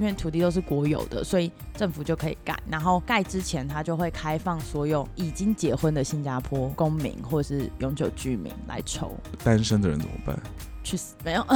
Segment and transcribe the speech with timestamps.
[0.00, 2.58] 因为土地都是国有的，所以政府就可以盖。
[2.70, 9.14] 然后盖之前，他就会开放所有已经结婚的新加坡公民或者是永久居民来抽。
[9.44, 10.34] 单身的人怎么办？
[10.82, 11.14] 去死！
[11.22, 11.44] 没有。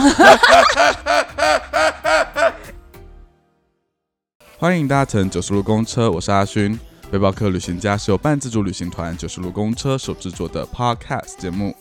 [4.59, 6.79] 欢迎搭乘九十路公车，我是阿勋。
[7.11, 11.75] 背包客旅行家是由半自助旅行团九十路公车所制作的 Podcast 节目，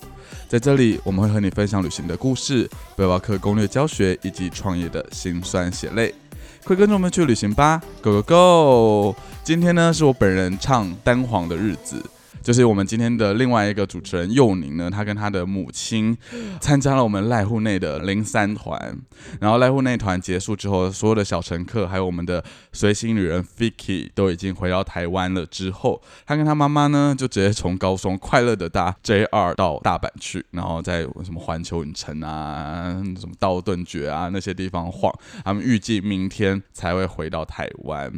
[0.47, 6.15] 在这里我们会和你分享旅行的故事、背包客攻略教学以及创业的辛酸血泪。
[6.63, 9.15] 快跟着我们去旅行吧，Go Go Go！
[9.43, 12.01] 今天呢是我本人唱单簧的日子。
[12.43, 16.15] 就是我们今天的另外一个主持人佑宁呢，他跟他的母亲
[16.59, 18.97] 参加了我们濑户内的零三团，
[19.39, 22.43] 然后濑户内团结束之后，所有的小乘客还有我们的
[22.73, 25.45] 随行旅人 Vicky 都已经回到台湾了。
[25.45, 35.13] 之后，他跟他妈妈呢就直接从高松快乐的搭 JR 到大阪去，然后在什么环球影城啊、什么道顿崛啊那些地方晃。
[35.45, 38.11] 他们预计明天才会回到台湾。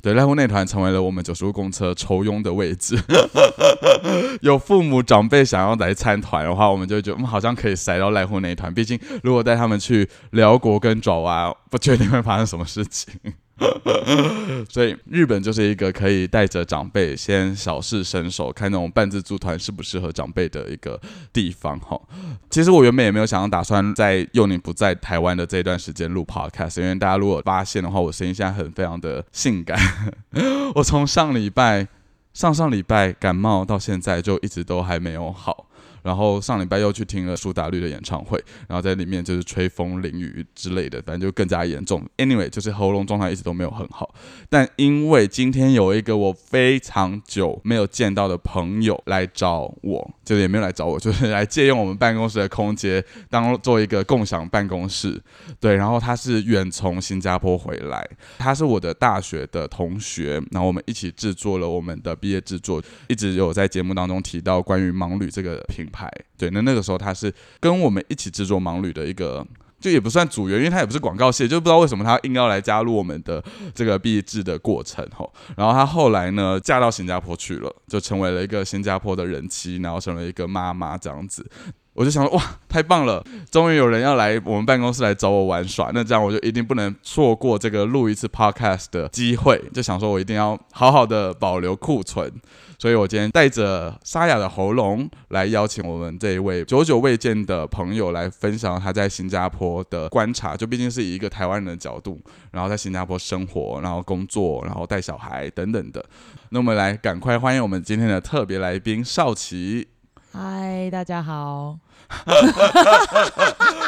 [0.00, 2.96] 对，濑户内团成为了我们九十五公车抽佣的位置。
[4.42, 8.72] 有父母长辈想要来参团的话，我们就觉得我们好像可以塞到濑户内团。
[8.72, 13.14] 毕竟，如果带他们去辽国跟爪哇，不确定会发生什么事情。
[14.68, 21.00] 所以，日本就是一个可以带着长辈先小试身手，看那种半自助团适不适合长辈的一个
[21.32, 21.80] 地方。
[21.80, 21.98] 哈，
[22.50, 29.78] 其实我原本也没有想要打算在幼宁不在台湾的这段时间录 podcast，因为大家如果发现的话，我声音现在很非常的性感。
[30.76, 31.88] 我从上礼拜。
[32.36, 35.64] 上上礼拜感冒到现在就一直都还没有好。
[36.06, 42.00] 然后上礼拜又去听了苏打绿的演唱会，然后在里面就是吹风淋雨之类的，反正就更加严重。
[42.16, 44.14] Anyway，就是喉咙状态一直都没有很好。
[44.48, 55.20] 但因为今天有一个我非常久没有见到的朋友来找我，就是也没有来找我，就是来借用我们办公室的空间当做一个共享办公室。
[55.58, 65.84] 对，然后他是远从新加坡回来，他是我的大学的同学，然后我们一起制作了我们的毕业制作，一直有在节目当中提到关于盲旅这个品。
[66.36, 69.46] 对，那那个时候他是跟我们一起制作盲旅的一个，
[69.80, 73.42] 就也不算组员，因为他也不是广告系，就不知道为什么他硬要来加入我们的
[73.74, 75.32] 这个毕制的过程吼。
[75.56, 81.48] 然后他后来呢，嫁到新加坡去了，就成为了一个新加坡的人妻，然后成为一个妈妈这样子。
[81.94, 92.30] 我就想说，哇，太棒了，终于有人要来我们办公室来找我玩耍，那这样我就一定不能错过这个录一次 podcast 的机会，就想说我一定要好好的保留库存。
[92.78, 100.56] 所以我今天带着沙哑的喉咙来邀请我们这一位久久未见的朋友来分享他在新加坡的观察。
[100.56, 102.20] 就毕竟是以一个台湾人的角度，
[102.50, 106.04] 然后在新加坡生活，然后工作，然后带小孩等等的。
[106.50, 109.88] 那我们来赶快欢迎我们今天的特别来宾少奇。
[110.32, 111.78] 嗨，大家好。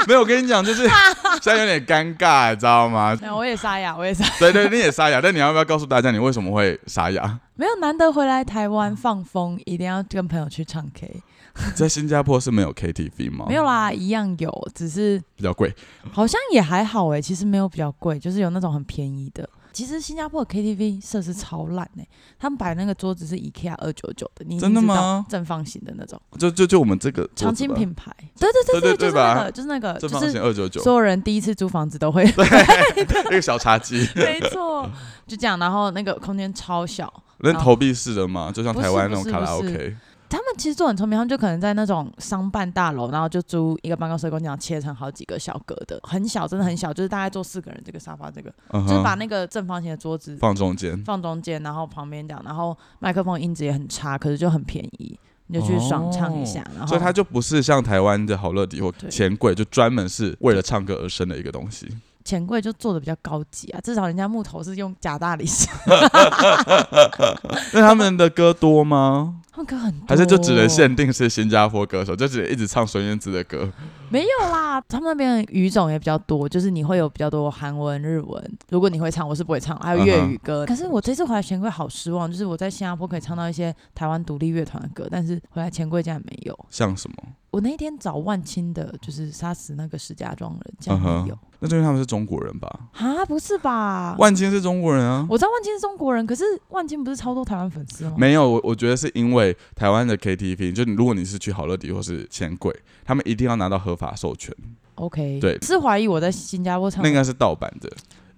[0.07, 0.89] 没有，我跟你讲，就是
[1.43, 3.17] 现在有点尴尬，你知道吗？
[3.37, 4.25] 我也沙哑，我也沙。
[4.39, 7.39] 对对，你也沙哑，但你要不要告诉大家你为什么会沙哑？
[7.59, 11.21] 没有，难得回来台湾放风，一定要跟朋友去唱 K。
[11.75, 13.47] 在新加坡是没有 KTV 吗？
[13.49, 15.75] 没有啦，一样有，只是比较贵。
[16.13, 19.49] 好像也还好哎，其实没有比较贵，就是有那种很便宜的。
[19.79, 22.05] 其实新加坡的 KTV 设施超烂哎，
[22.37, 25.25] 他们摆那个桌子是 IKEA 二九九的，你真的吗？
[25.29, 32.29] 正方形的那种，就就就我们这个长青品牌，对对对对，就是那个，就是那个正方形二九九，所有人第一次租房子都会。
[32.33, 34.91] 对 那个小茶几，没错，
[35.29, 38.51] 就这样，然后那个空间超小，那投币式的吗？
[38.53, 39.97] 就像台湾那种卡拉 OK。
[40.29, 48.53] 他们其实做很聪明，他们就可能在那种商办大楼，然后就租一个办公室，工厂切成好几个小格的，很小，真的很小，就是大概坐四个人这个沙发，这个
[48.87, 56.63] 就是把那个正方形的桌子放中间，放中间，然后旁边这样，然后麦克风音质也很差，可是就很便宜，你就去爽唱一下。
[56.75, 61.89] 然后所以它就不是像台湾的好乐迪或钱柜，就专门是为了唱歌而生的一个东西。
[62.29, 65.67] 钱柜就做的比较高级啊，至少人家木头是用假大理石。
[67.73, 69.37] 那他们的歌多吗？
[69.51, 73.67] 他们歌很多，还是就只能限定是新加坡歌手，就只能一直唱孙燕姿的歌？
[74.11, 78.59] 没有啦，他们那边语种也比较多，就是你会有比较多韩文、日文。
[78.71, 80.65] 如果你会唱，我是不会唱，还有粤语歌。
[80.67, 86.59] 可是我这次回来钱柜好失望，就是我在新加坡可以唱到一些台湾独立乐团的歌，但是回来钱柜竟然没有。
[86.71, 87.17] 像什么？
[87.51, 91.39] 我那天找万青的，就是杀死那个石家庄人，竟然没有。
[91.61, 92.69] 那因为他们是中国人吧？
[92.93, 94.15] 啊，不是吧？
[94.19, 95.27] 万青是中国人啊！
[95.29, 98.15] 我知道万青是中国人，可是万青不是超多台湾粉丝吗？
[98.17, 102.73] 没有，我我觉得是因为台湾的 KTV，就如果你是去好乐迪或是钱柜，
[103.05, 104.55] 他们一定要拿到合法授权。
[104.95, 107.91] OK，对，是怀疑我在新加坡唱，那应该是盗版的。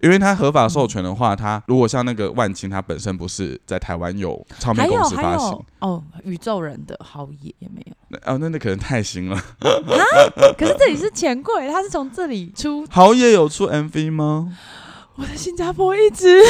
[0.03, 8.19] 因为他合法授权的话，他如果像那个万青，他本身不是在台湾有唱片公司发行哦，宇宙人的豪野也没有。
[8.25, 9.39] 哦，那那可能太新了。
[10.57, 12.83] 可是这里是钱柜，他是从这里出。
[12.91, 14.57] 豪野有出 MV 吗？
[15.17, 16.41] 我在新加坡一直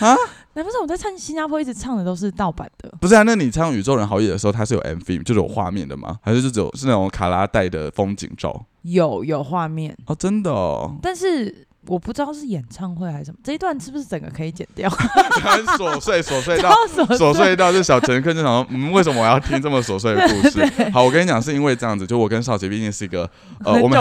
[0.00, 0.16] 啊，
[0.58, 2.92] 难不成我在唱新加坡一直唱的都是盗版的？
[3.00, 6.18] 不是啊，那你唱《宇宙人好野》的时候，它是有 MV 就是有画面的吗？
[6.20, 8.66] 还是就只有是那种卡拉带的风景照？
[8.82, 13.38] 有有画面，哦，真的哦，但是我不知道是演唱会还是什么。
[13.42, 14.90] 这一段是不是整个可以剪掉？
[14.90, 20.64] 很琐碎，琐碎到琐琐碎到，就小乘客就想说，嗯，为什么我要听这么琐碎的故事？
[20.92, 23.28] 好，我跟你讲，是因为这样子，就我跟少杰毕竟是一个
[23.64, 23.98] 呃，我们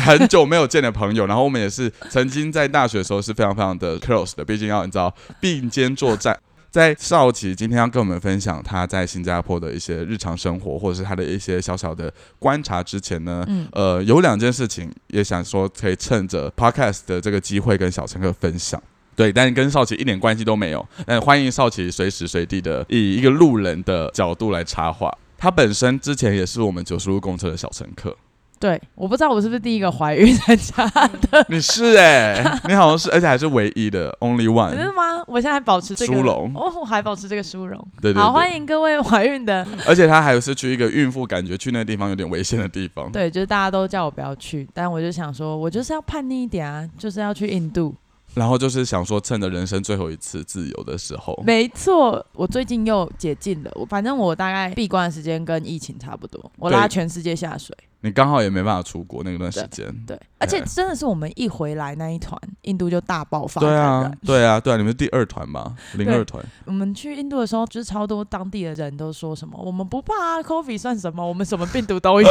[0.00, 6.38] 很久没有见的朋友，然后我们也是曾经在大学的时候是非常非常的 close 的，毕竟要你知道并肩作战。
[6.72, 18.82] 在少奇今天要跟我们分享他在新加坡的一些日常生活，或者是他的一些小小的观察之前呢，嗯呃，有两件事情也想说可以趁着 podcast 的这个机会跟小乘客分享。
[19.14, 20.82] 对，但是跟少奇一点关系都没有。
[21.04, 25.14] 但欢迎少奇随时随地的以一个路人的角度来插话。
[25.36, 28.16] 他本身之前也是我们九十路公车的小乘客，
[28.62, 30.86] 对，我不知道我是不是第一个怀孕参加
[31.32, 34.70] 的， 你是哎、你好像是，而且还是唯一的 only one。
[34.70, 35.20] 真的吗？
[35.26, 37.76] 我现在还保持这个殊荣哦，我还保持这个殊荣。
[38.00, 43.10] 对对对好，欢迎各位怀孕的，而且他还是去一个孕妇感觉去那个地方有点危险的地方。
[43.10, 47.92] 对，就是大家都叫我不要去，但我就想说，我就是要叛逆一点啊，就是要去印度。
[48.34, 57.76] 然后就是想说，趁着人生最后一次自由的时候，没错，我最近又解禁了，我反正我大概闭关的时间跟疫情差不多，我拉全世界下水。
[58.02, 59.86] 你刚好也没办法出国那段时间。
[60.06, 64.18] 对，而且真的是我们一回来那一团，印度就大爆发感对啊染。
[64.26, 66.44] 对啊，对啊，你们是第二团嘛，零二团。
[66.64, 71.26] 我们去印度的时候，就是超多当地的人都说什么，我们不怕啊，COVID 算什么？
[71.26, 72.28] 我们什么病毒都有。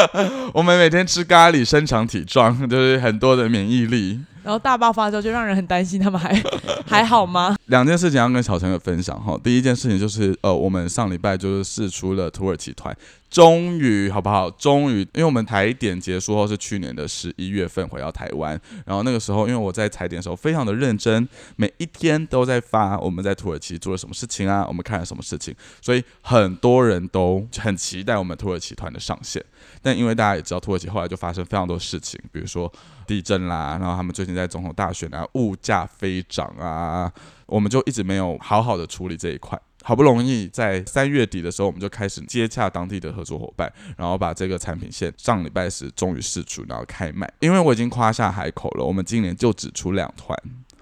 [0.54, 4.20] 我们每天吃咖喱，身强体壮，就是很多的免疫力。
[4.42, 6.34] 然后大爆发之后，就让人很担心他们还
[6.86, 7.56] 还好吗？
[7.66, 9.38] 两件事情要跟小陈有分享哈。
[9.42, 12.96] 第一件事情就是，呃，我们上礼拜就是试出了土耳其团，
[13.30, 14.50] 终于好不好？
[14.50, 29.44] 终于，因为我们台点结束后是去年的十一月份回到台湾，然后那个时候因为我在踩点的时候非常的认真，每一天都在发我们在土耳其做了什么事情啊，我们看了什么事情，所以很多人都很期待我们土耳其团的上线。
[29.82, 32.70] 但因为大家也知道，土耳其后来就发生非常多事情，比如说
[33.10, 37.12] 地震啦，然后他们最近在总统大选啊，物价飞涨啊，
[37.46, 39.60] 我们就一直没有好好的处理这一块。
[39.82, 47.28] 好不容易在三月底的时候，我们就开始接洽当地的合作伙伴，然后把这个产品线上礼拜时终于试出，然后开卖。
[47.40, 50.38] 因为我已经夸下海口了，我们今年就只出两团，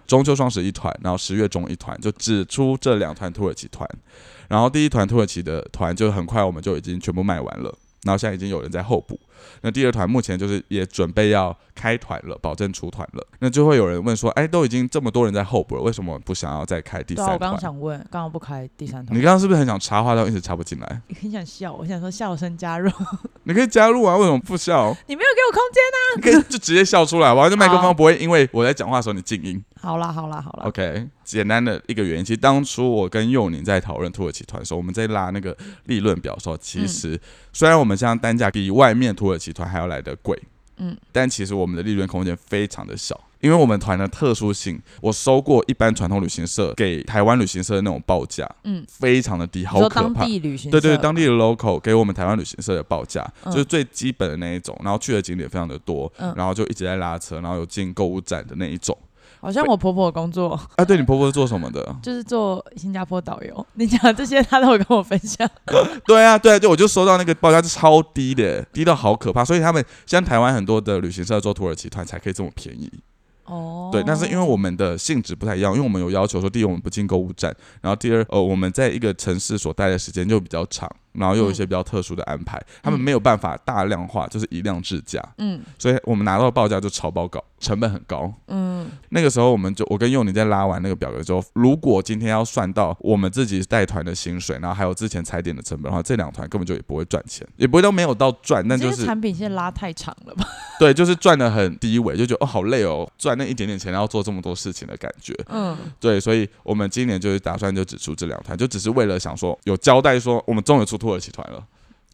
[0.06, 3.88] 中秋双十一团，然后十月中一团，就只出这两团土耳其团。
[4.48, 9.18] 然后第一团土耳其的团就很快我们就已经全部卖完了，然后现在已经有人在候补。
[9.62, 13.26] 那第二团目前就是也准备要开团了，保证出团了。
[13.40, 17.52] 那就会有人问说，哎，都已经这么多人在候补了，为什么不想要再开第对啊，我刚？
[17.52, 21.02] 刚想问，刚刚不开第三团你，刚刚是不是很想插话，但一直插不进来？
[21.20, 22.90] 很想笑，我想说笑声加入，
[23.44, 24.94] 你可以加入啊，为什么不笑？
[25.06, 25.78] 你没有给我空间。
[26.16, 29.62] 你可以就直接笑出来，完，就麦克风不会因为我在讲话的时候你静音。
[29.80, 30.64] 好啦，好啦，好啦。
[30.66, 37.20] OK，简单的一个原因，其实当初我跟佑宁在讨论土耳其团的时候，我们在拉那个利润表的时候，其实、
[37.52, 40.40] 虽然我们现在单价比外面土耳其团还要来的贵，
[40.78, 43.18] 嗯，但其实我们的利润空间非常的小。
[43.40, 50.24] 因为我们团的特殊性，我收过一般传统旅行社给台湾旅行社的那种报价，嗯，非常的低，好可怕。
[50.24, 58.98] 地旅行对对，社当地的 local 给我们台湾旅行社的报价，嗯就是最基本的那一种，然后去的景点非常的多，嗯然后就一直在拉车，然后有进购物展的那一种。
[59.40, 61.84] 好像我婆婆的工作啊，对你婆婆是做什么的？
[62.02, 65.48] 就是做新加坡导游，你讲这些她都有跟我分享。
[66.06, 69.44] 对啊，对啊，对，我就收到那个报价是超低的，低到好可怕。
[69.44, 72.90] 所以他们像台湾很多的旅行社做土耳其团才可以这么便宜。
[73.44, 88.32] 哦，对，但是因为我们的性质不太一样，因为我们有要求说，第一我们不进购物站，然后第二呃我们在一个城市所待的时间就比较长，然后又有一些比较特殊的安排，他们没有办法大量化，就是一辆制价，嗯所以我们拿到报价就超报高，成本很高。
[88.48, 100.46] 嗯，那个时候我们就我跟佑宁在拉完那个表格之后，如果今天要算到我们自己带团的薪水，然后还有之前踩点的成本的话，这两团根本就也不会赚钱，也不会都没有到赚，那就是产品线拉太长了吧？
[100.78, 105.34] 对，就是赚的很低微，就觉得哦好累哦，赚那一点点钱然后做这么多事情的感觉。
[105.48, 111.62] 嗯，对，所以我们今年就是打算就只出这两团，就只是为了想说有交代说我们终于出土耳其团了，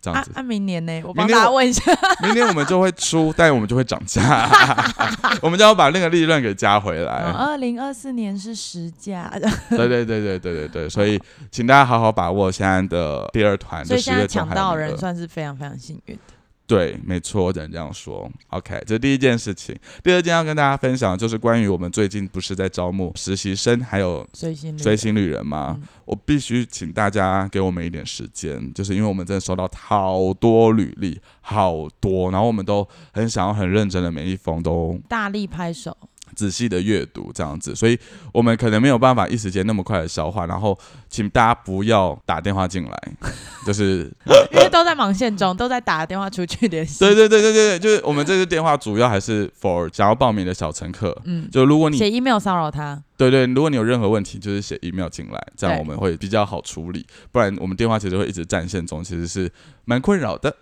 [0.01, 0.31] 这样子。
[0.35, 1.03] 啊啊，明年呢？
[1.05, 1.83] 我帮明天大家问一下，
[2.23, 4.49] 明年我们就会出，但我们就会涨价，
[5.41, 7.13] 我们就要把那个利润给加回来。
[7.33, 9.33] 二零二四年是实价，
[9.71, 16.21] 对对对对对对对，所以请大家好好把握现在的第二团，所以现在抢到的人算是非常非常幸运的。
[16.67, 18.31] 对，没错，我只能这样说。
[18.49, 19.77] OK，这是第一件事情。
[20.03, 25.77] 第二件要跟大家分享的就是关于我们最近不是在招募实习生，还有随心旅随行旅人吗？
[25.81, 35.97] 嗯我必须请大家给我们一点时间，就是因为我们真的收到好多履历，好多，然后我们都很想要很认真的每一封都大力拍手，
[36.35, 37.99] 仔细的阅读这样子，所以
[38.33, 40.47] 我们可能没有办法一时间那么快的消化。
[40.47, 43.13] 然后，请大家不要打电话进来，
[43.67, 44.11] 就是
[44.53, 46.99] 因为都在忙线中，都在打电话出去联系。
[46.99, 51.17] 对对对对对对，就是我们这次电话主要还是 for 想要报名的小乘客。
[51.25, 57.07] 嗯，就如果你写 email 骚扰他，对对，如果你有任何问题，就是写 email 进来，这样我们会比较好处理。
[57.31, 59.51] 不然我们电话其实会一直占线中，其实是
[59.85, 60.55] 蛮困扰的。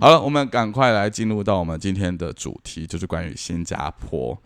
[0.00, 4.36] 好了，我们赶快来进入到我们今天的主题，就是关于新加坡。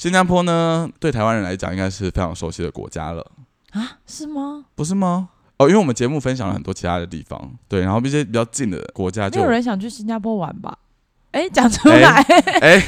[0.00, 3.20] 新加坡呢，对台湾人来讲，应该是非常熟悉的国家了，
[3.72, 4.64] 啊，是吗？
[4.74, 5.28] 不是吗？
[5.58, 10.74] 哦，因为我们节目分享了很多其他的地方，对，然后一些比较近的国家就没有人想去新加坡玩吧？
[11.32, 12.22] 哎，讲出来，
[12.62, 12.82] 哎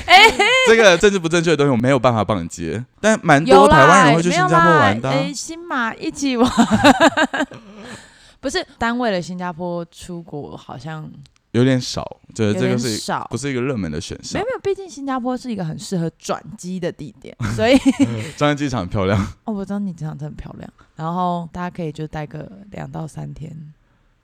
[0.67, 6.51] 这个政治不正确的东西，我没有办法帮你接，但蛮，多台湾人会去新加坡玩的啊、哎，新马一起玩，
[8.41, 11.07] 不是单为了新加坡出国，好像
[11.53, 13.37] 有点少，觉得有点这个是少不。
[13.37, 14.47] 是一个热门的选项没有。
[14.47, 17.77] 没有，毕竟新加坡是一个很适合转机的地点， 所以
[18.37, 23.55] 中央机场很漂亮， 哦，我知道你机场真的很漂亮，然后大家可以就待个两到三天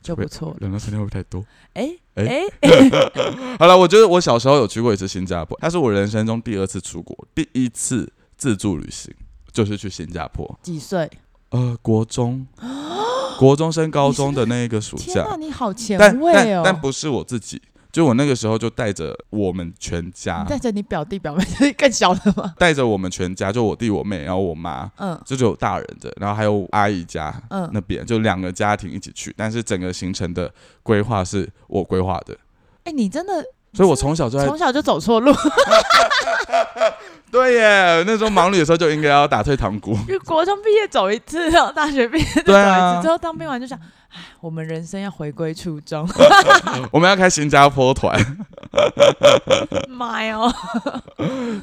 [0.00, 0.56] 就不错了。
[0.61, 1.44] 两到三天会不会太多？
[1.75, 2.25] 哎哎
[2.61, 2.90] 哎，
[3.58, 9.14] 好了，我觉得我小时候有去过一次新加坡，它是我人生中第二次出国，第一次自助旅行
[9.52, 10.58] 就是去新加坡。
[10.62, 11.11] 几岁？
[11.50, 12.47] 呃，国中，
[13.38, 15.23] 国中升高中的那一个暑假。
[15.25, 16.62] 天，，你好前但卫哦！
[16.64, 21.45] 但但不是我自己，就我那个时候就带着我们全家，带着你表弟表妹
[21.78, 22.52] 更小的吗？
[22.59, 25.16] 带着我们全家，就我弟我妹，然后我妈，嗯。
[25.25, 30.52] 就只有大人的，然后还有阿姨家嗯，那边，就两个家庭一起去，但是整个行程的
[30.83, 32.37] 规划是我规划的，
[32.85, 35.33] 哎，你真的所以我从小就在从小就走错路，
[37.31, 39.97] 对耶，那时候忙旅的时候就应该要打退堂鼓。
[40.09, 46.09] 就国中毕业走一次，然后大学毕业再走一次，之后当兵完就想，哎，我们人生要回归初衷。
[46.91, 48.19] 我们要开新加坡团，
[49.89, 50.51] 妈哟！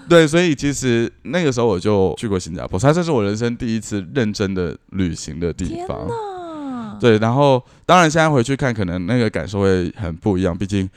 [0.08, 6.08] 对，所以其实那个时候我就去过新加坡，它这是我人生第一次认真的旅行的地天方。
[6.08, 6.98] 哪！
[7.00, 10.88] 对，然后当然现在回去看，可能那个感受会很不一样，毕竟，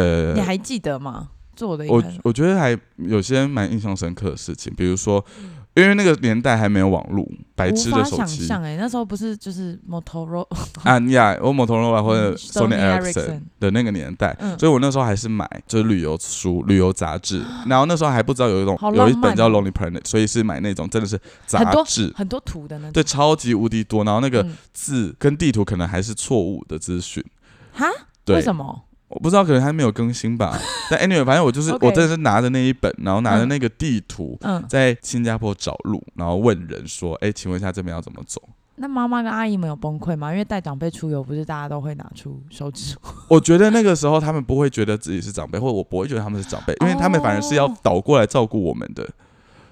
[0.00, 1.28] 呃你，还记得吗？
[1.54, 5.24] 做的应我我觉得还有些蛮印象深刻的事情，比如说，
[5.72, 8.44] 因为那个年代还没有网络，白痴的手机。
[8.44, 10.46] 象哎，那时候不是就是 Motorola
[10.84, 14.58] 啊呀，我摩托罗拉或者嗯 Sony Ericsson 的那个年代，嗯。
[14.58, 22.92] 所以我那时候还是买就是旅游书、旅游杂志， 然后那时候还不知道有一种有一本叫 Lonely Planet，所以是买那种真的是杂志，很多图的那种。
[22.92, 24.54] 对，超级无敌多，然后那个嗯。
[24.74, 27.24] 字跟地图可能还是错误的资讯，
[27.72, 27.86] 哈？
[28.26, 28.36] 对。
[28.36, 28.82] 为，什么？
[29.08, 30.58] 我不知道，可能还没有更新吧。
[30.90, 34.36] 但 anyway，反正我就是我真的是拿着那一本，然后拿着嗯那个地图。
[34.40, 38.42] 嗯，在新加坡找路，然后问人说：“哎，请问一下这边要怎么走
[38.78, 40.30] 那妈妈跟阿姨们有崩溃吗？
[40.32, 42.96] 因为带长辈出游，不是大家都会拿出手指？”
[43.28, 49.08] 我觉得那个时候他们不会觉得自己是长辈，或者我不会觉得他们是长辈，因为他们反而是要哦倒过来照顾我们的。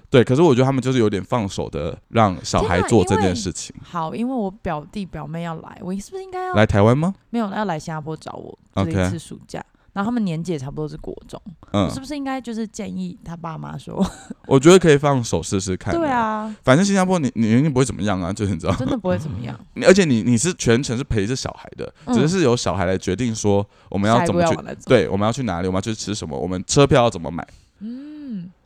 [0.09, 3.75] 对，可是我觉得他们就是有点放手的，让小孩做这件事情。
[3.83, 7.13] 好，因为我表弟表妹要来，我是不是应该要来台湾吗？
[7.29, 9.63] 没有要来新加坡找我这一次暑假？
[9.93, 14.05] 然后他们年纪也差不多是国中，嗯我是，不是应该就是建议他爸妈说？
[14.45, 15.93] 我觉得可以放手试试看。
[15.95, 19.57] 对，啊，反正新加坡你你一定不会怎么样啊，就是你知道， 真的不会怎么样。
[19.87, 24.57] 而且你你是全程是陪着小孩的，嗯只是由小孩来决定说我们要怎么去？
[24.85, 27.47] 对，我们要去哪里，我们要去吃什么，我们车票要怎么买。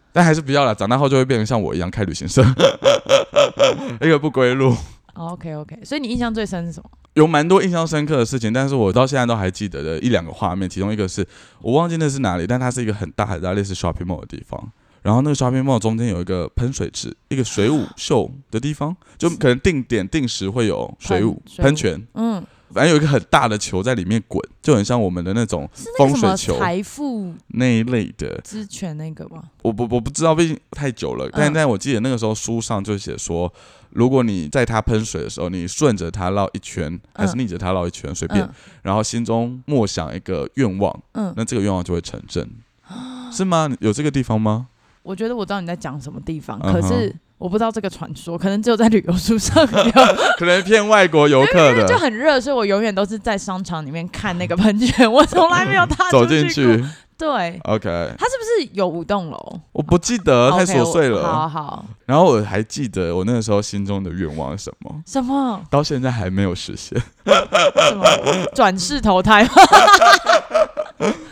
[0.10, 2.44] 嗯，但还是不要了，长大后就会变成像我一样开旅行社，
[4.02, 4.76] 一个不归路。
[5.14, 6.90] OK OK，所以你印象最深是什么？
[7.16, 11.26] 有蛮多印象深刻的事情，但是我到现在都还记得的一两个画面，其中一个是
[11.62, 14.72] 我忘记那是哪里，但它是一个很大很大类似 shopping mall 的地方。
[15.02, 28.40] 然后那个 shopping mall 中间有一个喷水池，一个水舞秀的地方，就可能定点定时会有水舞喷泉，嗯，反正有一个很大的球在里面滚，就很像我们的那种风水球财富那一类的。
[28.44, 29.44] 之泉那个吗？
[29.64, 31.30] 我不我不知道，毕竟太久了。
[31.32, 33.52] 但嗯但我记得那个时候书上就写说，
[33.90, 38.50] 如果你在它喷水的时候，你顺着它绕一圈，还是嗯逆着它绕一圈，随便，嗯
[38.84, 42.48] 然后心中默想一个愿望，嗯，那这个愿望就会成真，
[43.32, 43.70] 是吗？
[43.80, 44.68] 有这个地方吗？
[45.04, 49.92] 我觉得我知道你在讲什么地方，嗯哼可是我不知道这个传说，可能只有在旅游书上有，
[50.38, 56.78] 可能骗外国游客的就的，很热，所以我永远都是在商场里面看那个 喷泉，我从来没有踏进去过。
[56.78, 56.86] 去。
[57.20, 59.60] 对，OK，它是不是有五栋楼？
[59.74, 61.22] 我不记得，太 OK，琐碎了。
[61.22, 66.98] 好好，然后我还记得我那个时候心中的愿望是什么，什么到现在还没有实现。
[67.26, 68.06] 什么
[68.56, 69.50] 转世投胎吗？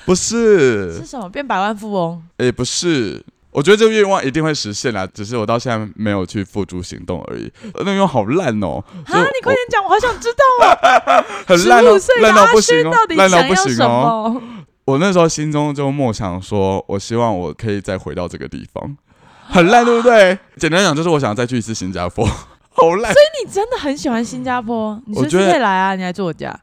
[0.06, 2.22] 不是是，什么变百万富翁？
[2.38, 3.24] 也不是。
[3.58, 7.52] 我觉得这个愿望一定会实现啦，只是我到现在没有去付诸行动而已。
[7.74, 9.18] 呃那个愿望好烂哦、啊！
[9.18, 11.26] 你快点讲，我好想知道啊。
[11.48, 14.40] 很烂烂到不行哦、烂到不行哦、
[14.86, 18.96] 我那时候心中就默想说，我希望我可以再回到这个地方。
[19.50, 20.38] 很烂，对不对？
[20.58, 22.24] 简单讲就是我想再去一次新加坡，
[22.70, 23.12] 好烂。
[23.12, 26.56] 所以你真的很喜欢新加坡，你随我觉得时可以来啊，你来住我家。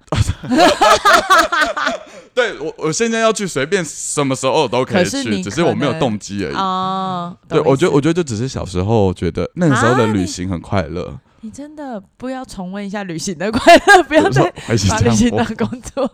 [2.34, 6.54] 对我，我现在要去，随便什么时候都可以去，是只是我没有动机而已。
[6.54, 14.42] 哦，对，我觉得，我觉得就只是小时候觉得那个时候的旅行很快乐，你真的不要重温一下旅行的快乐，不要再
[14.88, 16.10] 把旅行当工作。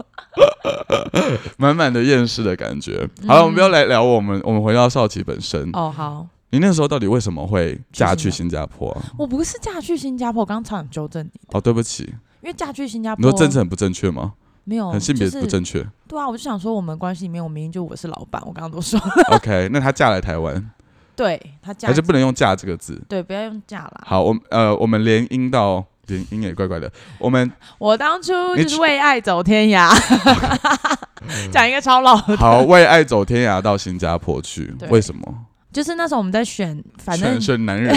[1.57, 3.09] 满满的厌世的感觉。
[3.27, 5.71] 好了，我们不要来聊我们，我们回到少奇本身。
[5.73, 9.03] 哦，好，你那时候到底为什么会嫁去去新加坡啊？
[9.19, 14.35] 我不是嫁去新加坡，我刚刚差点纠正你，哦，对不起，因为嫁去新加坡你，说政治很不正确吗？
[14.65, 15.85] 没有，很性别不正确。
[16.07, 19.07] 对啊，我就想说，我们关系里面，我明明就我是老板，我刚刚都说了，
[19.37, 20.71] OK，那她嫁来台湾，
[21.17, 23.01] 对她嫁还是不能用“嫁”这个字？
[23.09, 24.03] 对，不要用嫁啦。
[24.05, 26.91] 好，我们呃，我们联姻到联姻也怪怪的。
[27.19, 29.91] 我们 我当初就是为爱走天涯，
[31.51, 35.47] 讲一个超老的，好为爱走天涯到新加坡去，为什么？
[35.73, 37.95] 就是那时候我们在选，反正选选男人，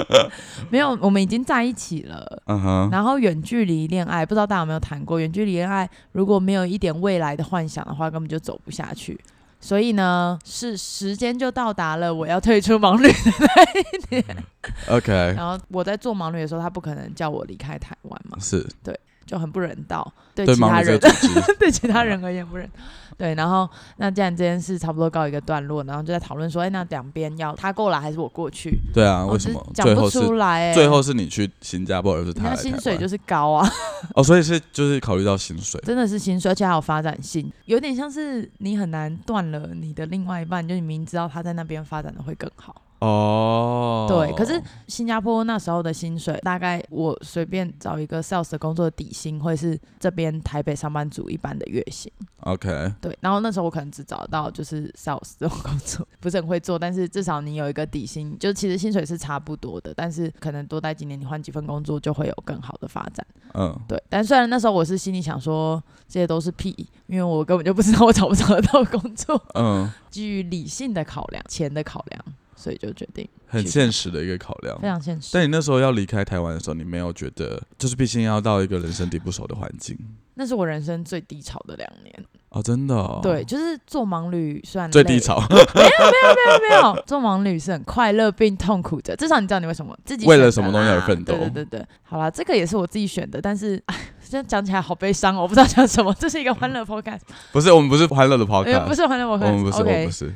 [0.70, 2.42] 没有，我们已经在一起了。
[2.46, 5.18] 嗯哼，然后远距离恋爱，不知道大家有没有谈过？
[5.18, 9.18] 远距离恋爱如果没有一点未来的幻想的话，根本就走不下去。
[9.58, 14.24] 所以呢，是时间就到达了我要退出盲旅的那一年。
[14.88, 21.00] OK，然后我在做盲旅的时候，他不可能叫我离开台湾嘛，是对就很不人道，对对其他人
[21.58, 22.70] 对其他人而言不人。
[23.16, 28.78] 对，然后那既然这件事差不多告一个段落，然后就在讨论说，哎，那两边要他过来还是我过去？
[28.92, 30.70] 对啊，为什么讲不出来？
[30.70, 33.68] 哎，最后是你去新加坡，而是他那薪水就是高啊。
[34.14, 42.82] 哦，所以是就是考虑到薪水，真的是薪水，而且还有发展性，有点像是你很难断了你的另外一半，就你明知道他在那边发展的会更好。
[43.00, 52.10] 哦，对，可是新加坡那时候的薪水，大概我随便找一个 sales 的工作的底薪，会是这边台北上班族一般的月薪。
[52.40, 63.26] OK，对，然后那时候我可能只找到就是 sales 这种工作，不是很会做，但是至少你有一个底薪，就其实薪水是差不多的，但是可能多待几年，你换几份工作就会有更好的发展。
[63.54, 66.74] 嗯，对，但虽然那时候我是心里想说这些都是屁，
[67.08, 69.40] 因为我根本就不知道我找不找得到工作。
[69.54, 72.24] 嗯， 基于理性的考量、钱的考量，
[72.66, 74.88] 所以就决定很现实的一个考量非。
[74.88, 75.30] 常现实。
[75.32, 79.96] 但你那时候要离开台湾的时候，你没有觉得，就是毕竟要到一个人生地不熟的环境
[80.34, 82.12] 那是我人生最低潮的两年。
[82.48, 85.88] 哦，真的、哦，对，，就是做盲旅虽然最低，潮，没有没有
[86.34, 89.14] 没有没有做盲旅是很快乐并痛苦的。
[89.14, 96.12] 至少你知道你为什么自己为了什么东西而奋斗对对对对，好啦，这个也是我自己选的，但是哎，现在讲起来好悲伤哦，我不知道讲什么。
[96.18, 97.20] 这是一个欢乐 podcast，
[97.52, 100.34] 不是我们不是欢乐的呃 podcast，不是欢乐我 podcast，们不是，我们不是，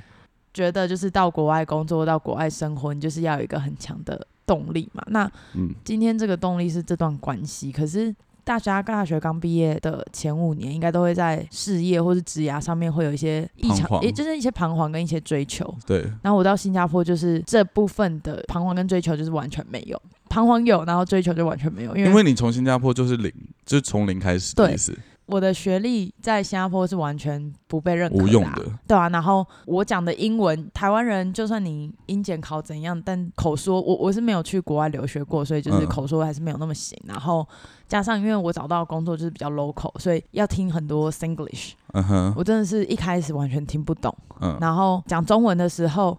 [0.52, 5.02] 觉得就是到国外工作、到国外生活，你就是要有一个很强的动力嘛。
[5.08, 15.72] 那嗯，今天这个动力是这段关系，可是大家大学刚毕业的前五年，应该都会在事业或是职涯上面会有一些异常，也就是一些彷徨跟一些追求。
[15.86, 23.32] 对，然后我到新加坡，就是这部分的彷徨跟追求就是完全没有，彷徨有，然后追求就完全没有，因为因为你从新加坡就是零，
[23.64, 24.98] 就是从零开始的对意思，
[25.31, 36.99] 我的学历在新加坡是完全不被认可啊无用的，对啊，然后我讲的英文，台湾人就算你英检考怎样，但口说我我是没有去国外留学过，所以就是嗯口说还是没有那么行。
[37.07, 37.47] 然后
[37.87, 44.14] 加上因为我找到的工作就是比较 local，所以要听很多 Singlish，嗯哼，我真的是一开始完全听不懂。
[44.40, 46.19] 嗯，然后讲中文的时候。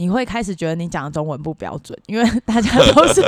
[0.00, 3.22] 你会开始觉得你讲的中文不标准，因为 大家都是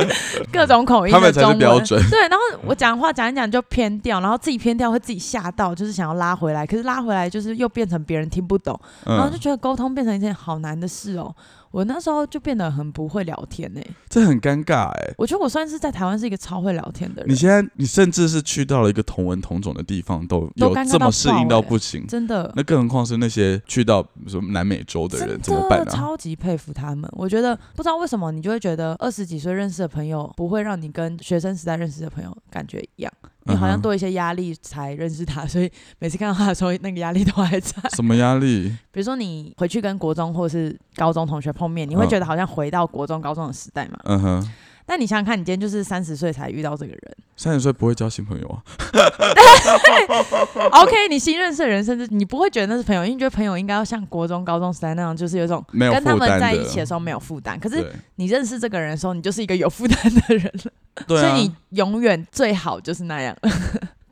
[0.51, 11.35] 各种口音的 中文，是标准，对，然后我讲话讲一讲就偏掉，然后自己偏掉会自己吓到，就是想要拉回来，可是拉回来就是又变成别人听不懂，然后就嗯，觉得沟通变成一件好难的事哦。
[11.73, 15.15] 我那时候就变得很不会聊天呢、这很尴尬哎。
[15.19, 25.97] 我觉得我算是在台湾是一个超会聊天的人，你现在，你甚至是去到了一个同文同种的地方，都有这么适应到不行，真的那更何况是那些去到什么南美洲的人，怎么办呢啊？
[25.97, 27.11] 超级佩服他们。
[27.15, 33.13] 我觉得不知道为什么，你就会觉得二十几岁认识的朋友不会让你跟学生时代认识的朋友感觉一样，
[33.45, 37.77] 你好像多一些压力才认识他，所以每次看到他的时候，那个压力都还在。
[37.95, 38.69] 什么压力？
[38.91, 43.99] 比如说你回去跟国中或是高中同学碰面，你会觉得好像回到国中、高中的时代嘛？
[44.05, 44.53] 嗯哼，
[44.85, 47.17] 但你想想看，你今天就是三十岁才遇到这个人。
[47.37, 48.63] 三十岁不会交新朋友啊？
[50.83, 57.59] OK，你新认识的人，甚至你不会觉得那是朋友，因为你觉得朋友应该要像国中、高中时代那样，就是有一种跟他们在一起的时候没有负担。
[57.59, 57.85] 可是
[58.17, 60.73] 你认识这个人的时候，你就是一个有负担的人了，
[61.07, 63.37] 对啊，所以你永远最好就是那样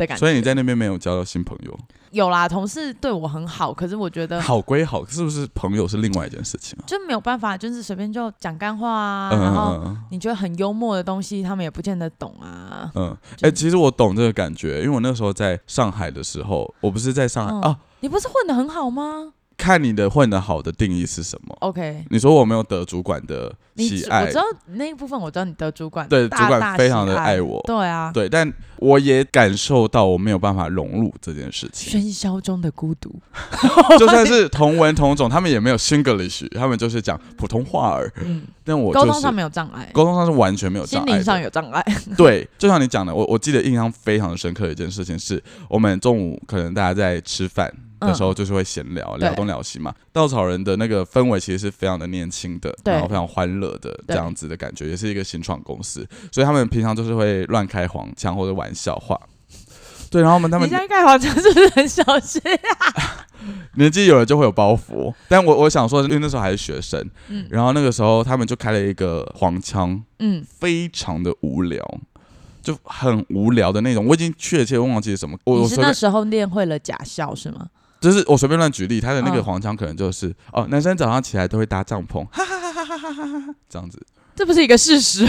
[0.00, 0.20] 的感觉。
[0.20, 1.78] 所以你在那边没有交到新朋友，
[2.10, 6.84] 有啦，同事对我很好，可是我觉得好归好，是不是朋友是另外一件事情啊？
[6.86, 12.90] 就没有办法，就是随便就讲干话啊，嗯然后你觉得很幽默的东西，他们也不见得懂啊。
[12.94, 19.34] 嗯，哎、其实我懂这个感觉，因为我那时候在上海的时候，我不是在上海、嗯啊，你不是混的很好吗？
[19.60, 21.54] 看你的混得好的定义是什么。
[21.60, 32.00] OK，你说我没有得主管的喜爱我知，道那一部分，我知道你得主管对主管非常的爱我对啊，对，但我也感受到我没有办法融入这件事情。
[32.00, 33.14] 喧嚣中的孤独。
[33.98, 38.10] 就算是同文同种，他们也没有 Singlish，他们就是讲普通话儿。
[38.24, 41.06] 嗯，但我就是沟通上没有障碍，沟通上是完全没有障碍。
[41.06, 41.84] 心灵上有障碍。
[42.16, 47.70] 对，就像你讲的，我我记得印象非常深刻的一件事情是，我们中午可能大家在吃饭
[48.00, 49.94] 的时候，就是会闲聊，对聊东聊西嘛。
[50.12, 59.20] 稻草人的那个氛围其实是非常的年轻的，然后非常欢乐的这样子的感觉，也是一个新创公司，所以他们平常就是会乱开黄腔或者玩笑话。
[60.10, 63.26] 对，然后我们他们你现在盖好像是不是很小心啊？
[63.76, 71.82] 年纪有了就会有包袱，但我我想说，因为那时候还是学生，嗯然后那个时候他们就开了一个黄腔，嗯，非常的无聊，
[72.60, 74.04] 就很无聊的那种。
[74.04, 77.68] 我已经确切忘记是什么，我是那时候练会了假笑是吗？
[78.00, 84.00] 就是我随便乱举例他的那个黄腔可能就是哦男生早上起来都会搭帐篷哈哈哈哈哈哈哈这样子
[84.34, 85.26] 这不是一个事实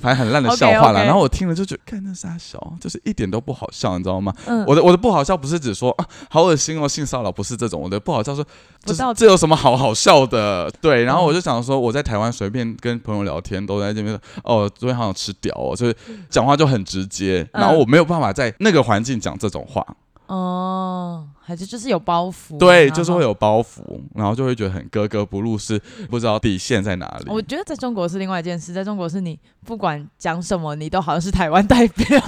[0.00, 4.34] 反正很烂的笑话啦然后我听了就觉得看那傻笑就是一点都不好笑你知道吗
[4.66, 8.44] 我的我的不好笑不是指说啊好恶心哦性骚扰不是这种我的不好笑说
[8.84, 15.94] 这这有什么好好笑的对然后我就想说我在台湾随便跟朋友聊天都在这边哦昨天好像吃屌哦就是
[16.28, 19.86] 讲话就很直接然后我没有办法在那个环境讲这种话
[20.26, 25.80] 哦还是就是有包袱，对，就是会有包袱，然后就会觉得很格格不入，是
[26.10, 27.30] 不知道底线在哪里。
[27.30, 32.20] 我觉得在中国是另外一件事，在中国是你不管讲什么，你都好像是台湾代表，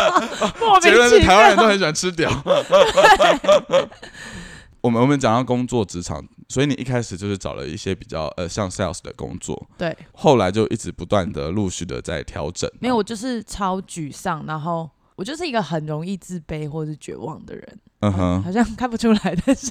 [0.58, 1.66] 莫结名其论是台湾人都。
[1.66, 2.30] 很喜欢吃屌。
[4.82, 12.68] 我们我们讲到工作职场，所以你一开始就是找了一些比较呃像 sales 的工作，对，后来就一直不断的陆续的在调整。
[12.80, 19.70] 没有，我就是超沮丧，然后我就是一个很容易自卑或是绝望的人，嗯哼，好像看不出来，但是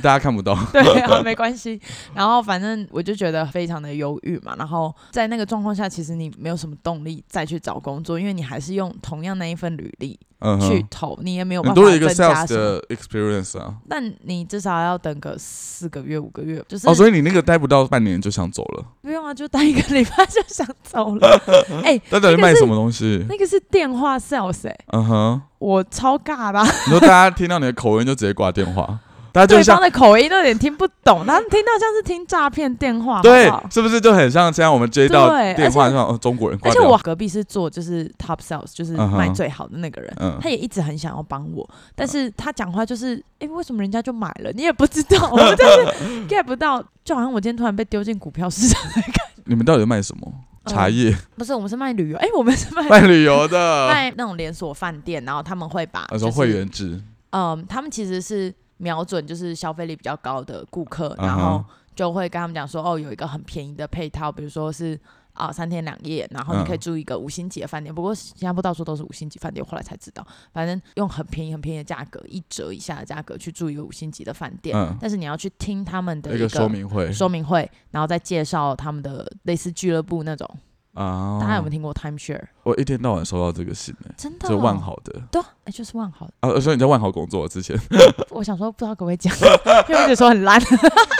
[0.00, 0.56] 大家看不懂。
[0.72, 1.80] 对啊，没关系。
[2.14, 4.54] 然后反正我就觉得非常的忧郁嘛。
[4.56, 10.18] 然后在那个状况下，其实你没有什么动力再去找工作，因为你还是用同样那一份履历
[10.60, 12.48] 去投，你也没有你办法多了一个增加 sales。
[12.54, 13.74] 的 experience 啊。
[13.88, 18.84] 但你至少要等个四个月、五个月，就是、哦，所以你那个待不到半年就想走了。
[19.02, 21.42] 不用啊，就待一个礼拜就想走了。
[21.82, 23.24] 哎、那到底那个是卖什么东西？
[23.28, 28.98] 那个是电话 sales 哎、嗯哼，我超尬的啊、你说大家听到你的口音就直接挂电话，
[29.46, 40.38] 对方的口音都有点听不懂，他们听到像是听诈骗电话，对好不好，是不是就很像这样我们接到对电话而且上哦中国人而且我隔壁是做就是 top sales，就是卖最好的那个人，嗯。
[40.40, 44.50] 他也一直很想要帮我，但是他讲话就是，哎、为什么人家就买了？
[44.52, 49.42] 你也不知道， 我真是 get 不到，就好像我今天突然被丢进股票市场的感觉。
[49.44, 50.32] 你们到底卖什么？
[50.66, 51.16] 茶叶？
[51.36, 61.64] 不是，我们是卖旅游，哎、我们是卖 卖旅游的，卖那种连锁饭店，然后他们会把他说就是会员制，嗯，他们其实是瞄准就是消费力比较高的顾客，然后
[61.94, 64.98] 就会跟他们讲说，哦，有一个很便宜的配套，比如说是
[65.34, 67.94] 啊、三天两夜，然后你可以嗯住一个五星级的饭店。
[67.94, 74.76] 不过新加坡到处都是五星级饭店，我后来才知道，反正用很便宜很便宜的价格，一折以下的价格去住一个五星级的饭店。
[74.76, 80.48] 嗯，但是你要去听他们的一个说明会说明会，然后再介绍他们的类似俱乐部那种。
[80.94, 82.42] 啊，大家有没有听过 timeshare？
[82.64, 86.28] 我一天到晚收到这个信呢，真的、哦，就万豪的对啊，哎、就是万豪。
[86.40, 87.78] 啊，所以你在万豪工作之前，
[88.30, 89.32] 我想说，不知道可不可以讲，
[89.88, 90.60] 因为我一直说很烂。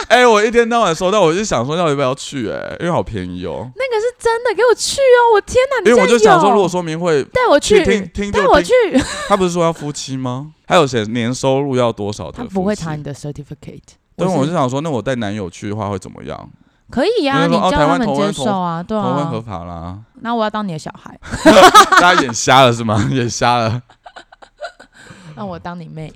[0.09, 5.35] 哎， 我一天到晚收到，我就想说要不要去，哎，因为好便宜哦，那个是真的，给我去哦！
[5.35, 8.73] 我天哪，你因为我就想说，如果说明会带我去，听听带我去，
[9.29, 10.51] 他不是说要夫妻吗？
[10.67, 12.43] 还有写年收入要多少的他？
[12.45, 13.81] 不会查你的 certificate。
[14.15, 16.49] 对，我我就想说，那我带男友去的话会怎么样？
[16.91, 19.43] 可以呀、你叫他们接受啊，对同婚合啊。
[19.45, 21.17] 法啦，那我要当你的小孩，
[22.01, 22.99] 大家眼瞎了是吗？
[23.11, 23.81] 眼瞎了，
[25.35, 26.11] 那我当你妹。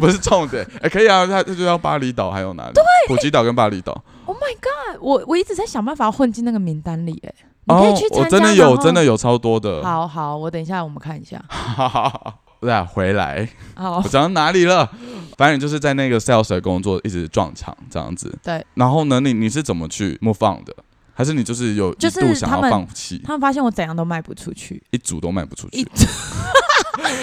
[0.00, 0.66] 不是重点。
[0.82, 2.72] 哎，可以啊，他他就要巴厘岛，还有哪里？
[2.72, 3.92] 对普吉岛跟巴厘岛。
[4.24, 4.98] Oh my god！
[5.00, 7.32] 我我一直在想办法混进那个名单里，哎，
[7.64, 8.18] 你可以去参加。
[8.18, 9.04] 哦我真的有，真的。
[9.04, 9.82] 有超多的。
[9.84, 11.40] 好好，我等一下我们看一下。
[11.48, 14.90] 好好好，对啊，回来，好 我，讲到哪里了？
[15.36, 18.36] 反正就是在那个 sales 的工作一直撞墙这样子。
[18.42, 18.64] 对。
[18.74, 20.74] 然后呢，你你是怎么去 move on 的？
[21.14, 25.86] 还是你就是有一就是度想要放弃，他们发现我怎样都卖不出去，一组都卖不出去，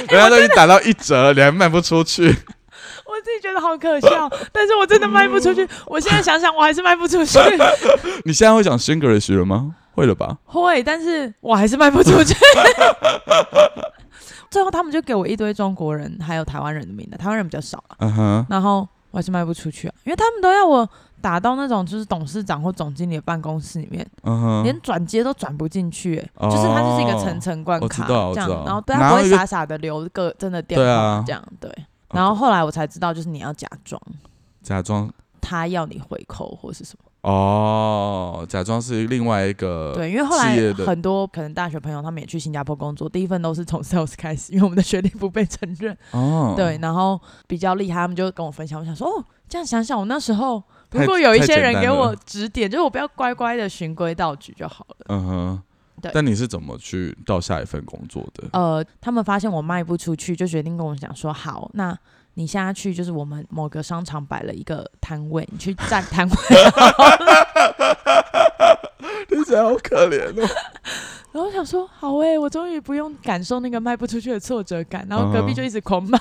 [0.09, 2.23] 人家 都已经打到一折了，你还卖不出去？
[3.07, 5.65] 我自己觉得好可笑，但是我真的卖不出去。
[5.85, 7.39] 我现在想想，我还是卖不出去。
[8.25, 9.75] 你现在会讲 English 了吗？
[9.93, 10.37] 会了吧？
[10.43, 12.35] 会，但是我还是卖不出去。
[14.49, 20.87] 最后他们就给我一堆中国人还有台湾人的名单，台湾人比较少啊，嗯哼，然后我还是卖不出去啊，因为他们都要我
[21.21, 26.49] 打到那种就是董事长或总经理的办公室里面，嗯哼，连转接都转不进去、欸，哦。
[26.49, 31.71] 就是它就是一个层层关卡这样然后对他不会傻傻的留个真的电话这样对。
[32.09, 34.01] 然后后来我才知道，就是你要假装，
[34.61, 35.11] 假装。
[35.41, 37.11] 他要你回扣或是什么。
[37.25, 45.97] 哦，假装是另外一个对，因为后来很多可能大学朋友他们也去新加坡工作，第一份都是从 sales 开始，因为我们的学历不被承认。
[46.11, 50.61] 哦，对，然后比较厉害，他们就跟我分享，我想说，哦，这样想想，我那时候
[50.91, 54.97] 如果有一些人给我指点，就是我不要乖乖的循规蹈矩就好了。
[55.09, 55.61] 嗯哼，
[56.03, 58.43] 对但你是怎么去到下一份工作的？
[58.53, 61.97] 呃，他们发现我卖不出去，就决定跟我讲说，好，那
[62.35, 66.35] 你现在去就是我们某个商场摆了一个摊位，你去占 摊位。
[69.27, 70.47] 听起来好可怜哦。
[71.31, 75.05] 然后我想说，好诶、我终于不用感受那个卖不出去的挫折感。
[75.09, 76.17] 然后隔壁就一直狂卖，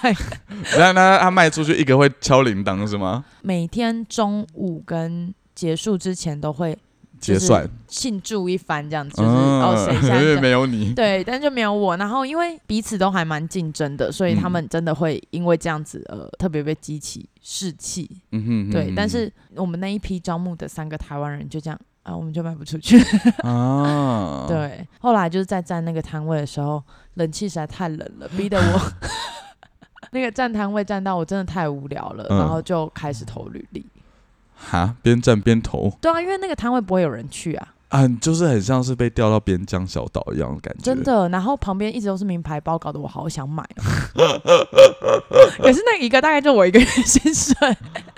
[0.77, 3.25] 然后呢，他卖出去一个会敲铃铛是吗？
[3.43, 6.84] 每天中午跟结束之前都会就是
[7.33, 11.97] 结算，庆祝一番，这样子就是、嗯哦谁没有你， 对，但就没有我。
[11.97, 18.11] 然后因为彼此都还蛮竞争的，所以他们真的会因为这样子呃特别被激起士气。
[18.33, 22.99] 嗯哼对，但是我们那一批招募的三个台湾人就这样啊，我们就卖不出去。
[23.43, 26.83] 啊，， 对，后来就是在站那个摊位的时候，
[27.15, 28.81] 冷气实在太冷了，逼得我
[30.13, 33.85] 那个站摊位站到我真的太无聊了，嗯然后就开始投履历。
[34.65, 41.29] 哈，边站边投对啊，因为那个摊位不会有人去啊，啊，就是很像是被调到边疆小岛一样的感觉，真的。
[41.29, 43.63] 然后旁边一直都是名牌包，搞得我好想买
[44.15, 44.41] 哦。
[45.59, 47.55] 可是那一个大概就我一个人先睡。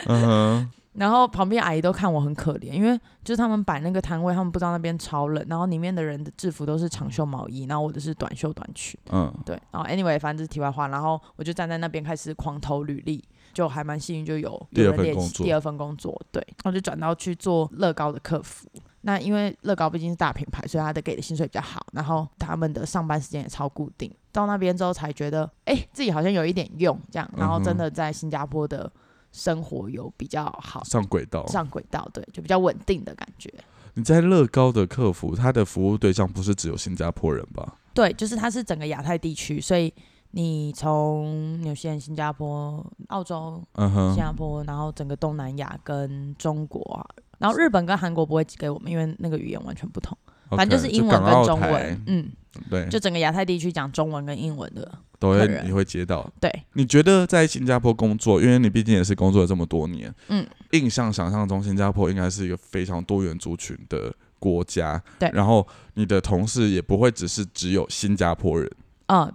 [0.06, 8.98] 嗯哼，然后旁边阿姨都看我很可怜，因为就是他们摆那个摊位，他们不知道那边超冷，然后里面的人的制服都是长袖毛衣，然后我的是短袖短裙。
[9.10, 13.22] 嗯，对，然后 anyway，反正这是题外话，然后我就站在那边开始狂投履历，
[13.56, 18.68] 就还蛮幸运，就有第二份工作系第二份工作，对，然后就转到去做乐高的客服。
[19.00, 24.12] 那因为乐高毕竟是大品牌，所以他的给的薪水比较好，然后他们的上班时间也超固定。
[24.30, 28.92] 到那边之后才觉得，哎、自己好像有一点用，这样，然后真的在新加坡的
[29.32, 31.46] 生活有比较好，上轨道。
[31.46, 33.50] 上轨道，对，就比较稳定的感觉。
[33.94, 37.78] 你在乐高的客服，他的服务对象不是只有新加坡人吧？
[37.94, 39.90] 对，就是他是整个亚太地区，所以
[40.32, 47.00] 你从纽西兰、新加坡、澳洲、嗯哼，新加坡，然后整个东南亚跟中国啊，
[47.38, 50.16] 然后日本跟韩国不会寄给我们，因为那个语言完全不同，
[50.50, 52.28] 反正就是英文跟中文，嗯，
[52.70, 56.30] 对，就整个亚太地区讲中文跟英文的，都会你会接到。
[56.40, 65.30] 对，你觉得在新加坡工作，因为你毕竟也是工作了这么多年，嗯，印象想象中新加坡应该是一个非常多元族群的国家，对。
[65.32, 68.70] 然后你的同事也不会只是只有新加坡人，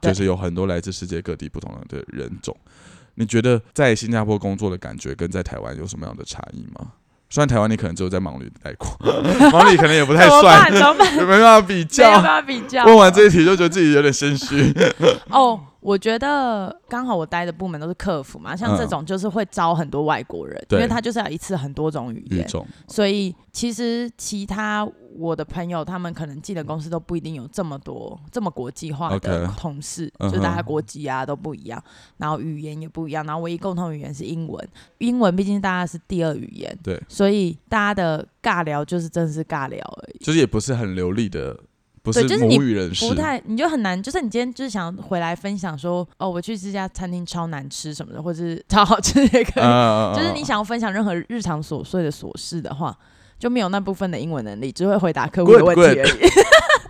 [0.02, 2.56] 就，是有很多来自世界各地不同的人种。
[3.16, 6.94] 你觉得在新加坡工作的感觉跟在台湾有什么样的差异吗？
[7.30, 8.90] 虽然台湾你可能只有在忙里待过，
[9.52, 11.16] 忙里可能也不太怎么算办？，怎么办？
[11.16, 12.24] 没办法比较办。
[12.24, 12.84] 法比较。
[12.86, 14.74] 问完这一题就觉得自己有点心虚。
[15.30, 18.90] 哦，我觉得刚好我待的部门都是客服嘛，像这嗯。
[18.90, 20.80] 种就是会招很多外国人，因对。
[20.80, 22.48] 为他就是要一次很多种语言，
[22.88, 31.84] 所以其实其他我的朋友他们可能进的公司都不一定有这么多这么国际化的同事就大家国籍啊都不一样，
[32.18, 34.68] 然后语言也不一样，然后唯一共同语言是英文，
[35.00, 40.24] 英文毕竟大家是第二语言，对，所以大家的尬聊就是真的是尬聊而已。
[40.24, 41.58] 就是也不是很流利的，
[42.04, 43.08] 不对就是你母语人士。
[43.08, 52.98] 不太，你就很难，就是你今天就是想回来分享说，哦，我去这家餐厅超难吃什么的，或者是超好吃也可以，嗯就是你想要分享任何日常琐碎的琐事的话，
[53.38, 56.30] 就没有那部分的英文能力，只会回答客户的问题而已。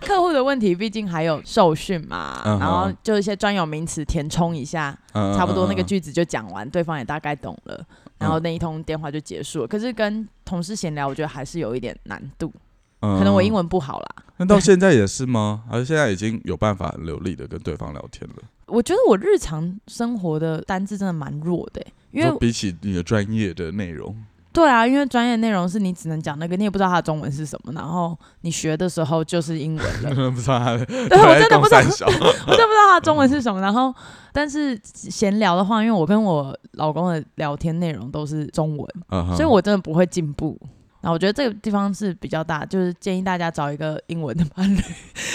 [0.00, 7.80] 客户的问题毕竟还有受训嘛，然后就一些专有名词填充一下，嗯差不多那个句子就讲完，对方也大概懂了，
[8.18, 9.66] 然后那一通电话就结束了。
[9.66, 12.52] 可是跟同事闲聊，我觉得还是有一点难度，
[13.02, 14.06] 嗯可能我英文不好啦。
[14.38, 15.62] 那到现在也是吗？
[15.70, 18.36] 还是现在已经有办法流利的跟对方聊天了？
[18.66, 24.16] 我觉得我日常生活的单字真的蛮弱的欸、因为比起你的专业的内容，
[24.52, 30.10] 对啊，因为专业内容是你只能讲那个，你也不知道它的中文是什么，然后你学的时候就是英文了。
[30.30, 33.60] 不知道他 的对我真的不知道，我真的不知道它的中文是什么。
[33.60, 33.94] 然后，
[34.32, 38.88] 但是闲聊的话，因为我跟我老公的聊天内容都是中文，
[39.36, 40.58] 所以我真的不会进步。
[41.02, 44.80] 那我觉得这个地方是比较大，就是建议大家找一个英文的伴侣，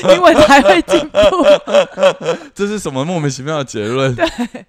[0.09, 1.19] 英文才会进步。
[2.55, 4.15] 这是什么莫名其妙的结论？
[4.15, 4.65] 对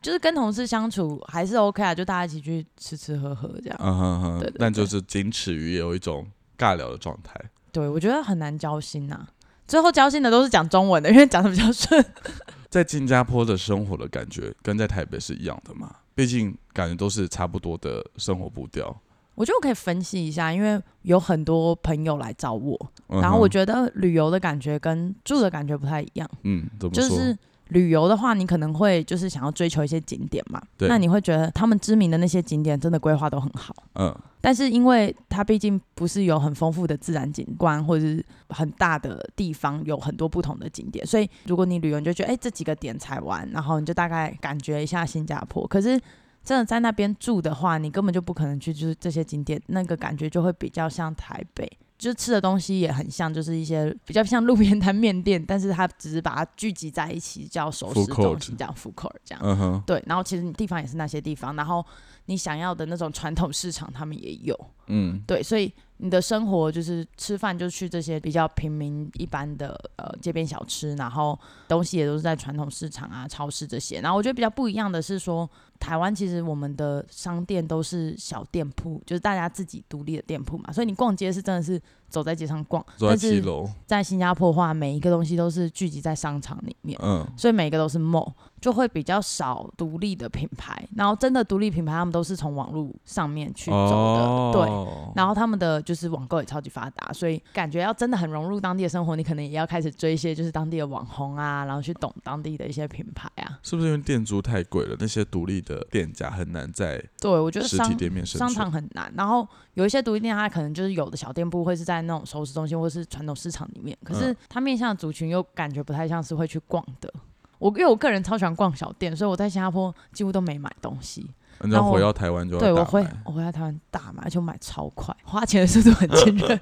[0.00, 3.78] 就是跟同事相处还是 OK 啊，就大家一起去吃吃喝喝这样。
[3.82, 6.24] 嗯哼哼但就是仅此于有一种
[6.56, 7.34] 尬聊的状态。
[7.72, 9.26] 对，我觉得很难交心呐、
[9.66, 12.04] 最后交心的都是讲中文的，因为讲的比较顺。
[12.70, 15.90] 在新加坡的生活的感觉跟在台北是一样的嘛？
[16.14, 18.96] 毕竟感觉都是差不多的生活步调。
[19.36, 22.76] 我觉得我可以分析一下，因为有很多朋友来找我，
[23.08, 26.28] 嗯哼然后我觉得旅游的感觉跟住的感觉不太一样。
[26.42, 27.08] 嗯，怎么说？
[27.08, 33.74] 就是旅游的话，你可能会就是想要追求一些景点嘛，对那你会觉得他们知名的那些景点真的规划都很好。
[33.96, 45.66] 嗯，但是因为它毕竟不是有很丰富的自然景观，或者是很大的地方有很多不同的景点，所以如果你旅游，你就觉得哎、这几个点才玩，然后你就大概感觉一下新加坡。
[45.66, 46.00] 可是
[46.46, 51.70] 真的在那边住的话，你根本就不可能去就是这些景点，那个感觉就会比较像台北。
[51.98, 59.40] 就是吃的东西也很像，就是一些比较像路边摊面店，但是它只是把它聚集在一起叫熟食中心，这样 food court 这样。
[59.42, 61.82] 嗯哼，对，然后其实你地方也是那些地方，然后
[62.26, 64.54] 你想要的那种传统市场他们也有，
[64.88, 74.02] 嗯，对，所以你的生活就是吃饭就去这些比较平民一般的呃街边小吃，然后东西也都是在传统市场啊、超市这些。
[74.02, 86.98] 然后我觉得比较不一样的是说，台湾其实我们的商店都是小店铺，就是大家自己独立的店铺嘛，所以你逛街是真的是走在街上逛，走在但是七楼，在新加坡的话，每一个东西都是聚集在商场里面。
[87.02, 88.32] 嗯，所以每个都是 mall，
[88.66, 90.76] 就会比较少独立的品牌。
[90.96, 94.62] 然后真的独立品牌，他们都是从网络上面去走的，对。
[94.68, 103.56] 哦，然后他们的就是网购也超级发达，所以感觉要真的很融入当地的生活，你可能也要开始追一些就是当地的网红啊，然后去懂当地的一些品牌啊。
[103.62, 108.48] 是不是因为店租太贵了，那些独立的店家很难在对，我觉得实体商店面生商？
[108.52, 109.12] 场很难。
[109.16, 117.12] 然后有一些独立店，它可能就是有的小店铺会是在那种熟食中心或是传统市场里面，可是嗯它面向的族群又感觉不太像是会去逛的。
[117.58, 121.30] 我因为我个人超喜欢逛小店，所以我在新加坡几乎都没买东西。
[121.62, 126.60] 你要然后回到台湾就对我会买我回到台湾大买，而且我买超快，花钱的速度很惊人，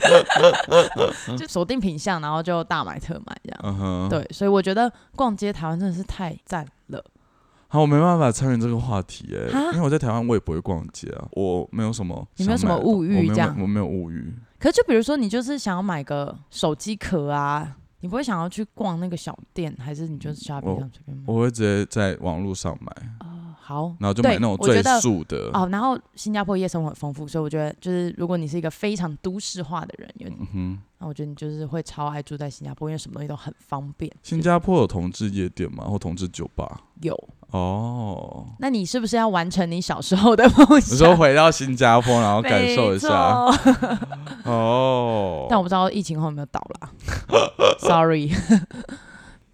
[1.37, 3.61] 就锁定品相，然后就大买特买这样。
[3.81, 4.09] 嗯，。
[4.09, 7.05] 对，所以我觉得逛街台湾真的是太赞了。
[7.67, 14.33] 好，我没办法参与这个话题哎、哈因为我在台湾我也不会逛街啊，我没有什么你没有什么物欲我没有这样我没有物欲。
[14.61, 21.23] 可是就比如说，你就是想要买个手机壳啊，你不会想要去逛那个小店，还是你就是 shopping 上随便买？
[21.25, 23.97] 我会直接在网络上买，哦，好。
[23.99, 25.51] 然后就买那种最素的。
[25.55, 34.13] 哦，然后新加坡夜生活很丰富，所以我觉得就是如果你是一个非常都市化的人，有嗯哼，那我觉得你就是会超爱住在新加坡，因为什么东西都很方便。
[34.23, 35.85] 新加坡有同志夜店吗？
[35.85, 36.83] 或同志酒吧？
[37.01, 37.19] 有，
[37.55, 41.17] 哦，那你是不是要完成你小时候的梦想你说？
[41.17, 43.09] 回到新加坡，然后感受一下。
[44.43, 46.91] 哦，但我不知道疫情后有没有倒啦
[47.79, 48.33] Sorry，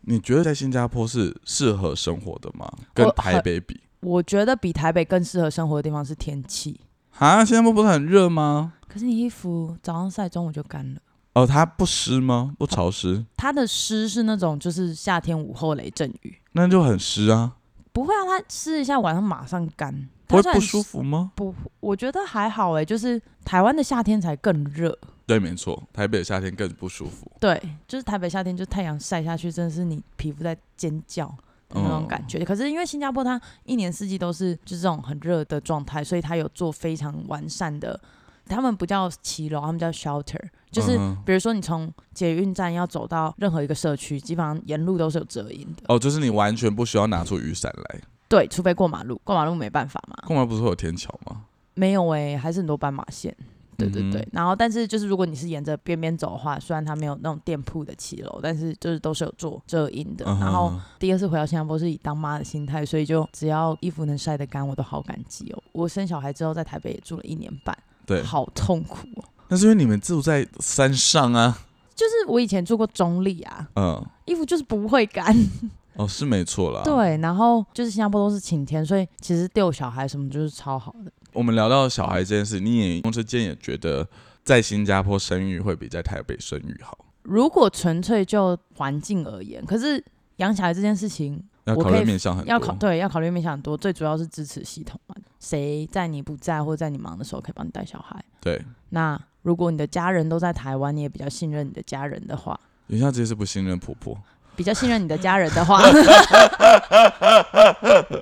[0.00, 2.66] 你觉得在新加坡是适合生活的吗？
[2.94, 3.78] 跟台北比？
[4.00, 6.80] 我觉得比台北更适合生活的地方是天气。
[7.18, 8.72] 啊，新加坡不是很热吗？
[8.88, 11.00] 可是你衣服早上晒，中午就干了。
[11.34, 12.54] 哦，它不湿吗？
[12.58, 17.52] 不潮湿，它的湿是那种就是夏天午后雷阵雨，那就很湿啊，
[17.92, 21.32] 不会啊，它湿一下晚上马上干，它会不舒服吗？
[21.34, 24.96] 不，我觉得还好哎，就是台湾的夏天才更热。
[25.26, 27.30] 对，没错，台北的夏天更不舒服。
[27.38, 31.26] 对，就是台北夏天，就太阳晒下去，真的是你皮肤在尖叫
[31.68, 32.44] 的那种感觉。
[32.44, 38.00] 可是因为新加坡它一年四季都是就是这种很热的状态，所以它有做非常完善的，
[38.46, 45.82] 他们不叫骑楼，他们叫 shelter，就是比如说你从捷运站要走到任何一个社区，基本上沿路都是有遮阴的。
[45.88, 48.00] 哦，就是你完全不需要拿出雨伞来。
[48.28, 50.16] 对，除非过马路，过马路没办法嘛。
[50.26, 51.44] 过马路不是会有天桥吗？
[51.74, 53.36] 没有哎、还是很多斑马线。
[53.76, 60.26] 对对对，嗯然后但是就是如果你是沿着边边走的话，虽然它没有那种店铺的骑楼，但是就是都是有做遮阴的。
[60.28, 65.62] 嗯然后第二次回到新加坡是以当妈的心态，所以就只要衣服能晒得干，我都好感激哦。
[65.72, 69.24] 我生小孩之后在台北也住了一年半，对，好痛苦哦。
[69.50, 71.58] 那是因为你们住在山上啊。
[71.94, 75.36] 就是我以前住过中立啊，嗯，衣服就是不会干。
[75.96, 81.12] 哦，是没错啦。，对，然后就是新加坡都是晴天，所以其实遛小孩什么就是超好的。
[81.34, 84.08] 我们聊到小孩这件事，你也同时间也觉得
[84.42, 90.02] 在新加坡生育会比在台北生育好，如果纯粹就环境而言，可是
[90.36, 92.50] 养小孩这件事情要考虑面向很多。
[92.50, 98.24] 要考对要考虑面向很多，最主要是支持系统嘛，谁在你不在或者在你忙的时候可以帮你带小孩。
[98.40, 104.16] 对，那如果你的家人都在台湾，你也比较信任你的家人的话，你现在直接是不信任婆婆，
[104.56, 105.82] 比较信任你的家人的话，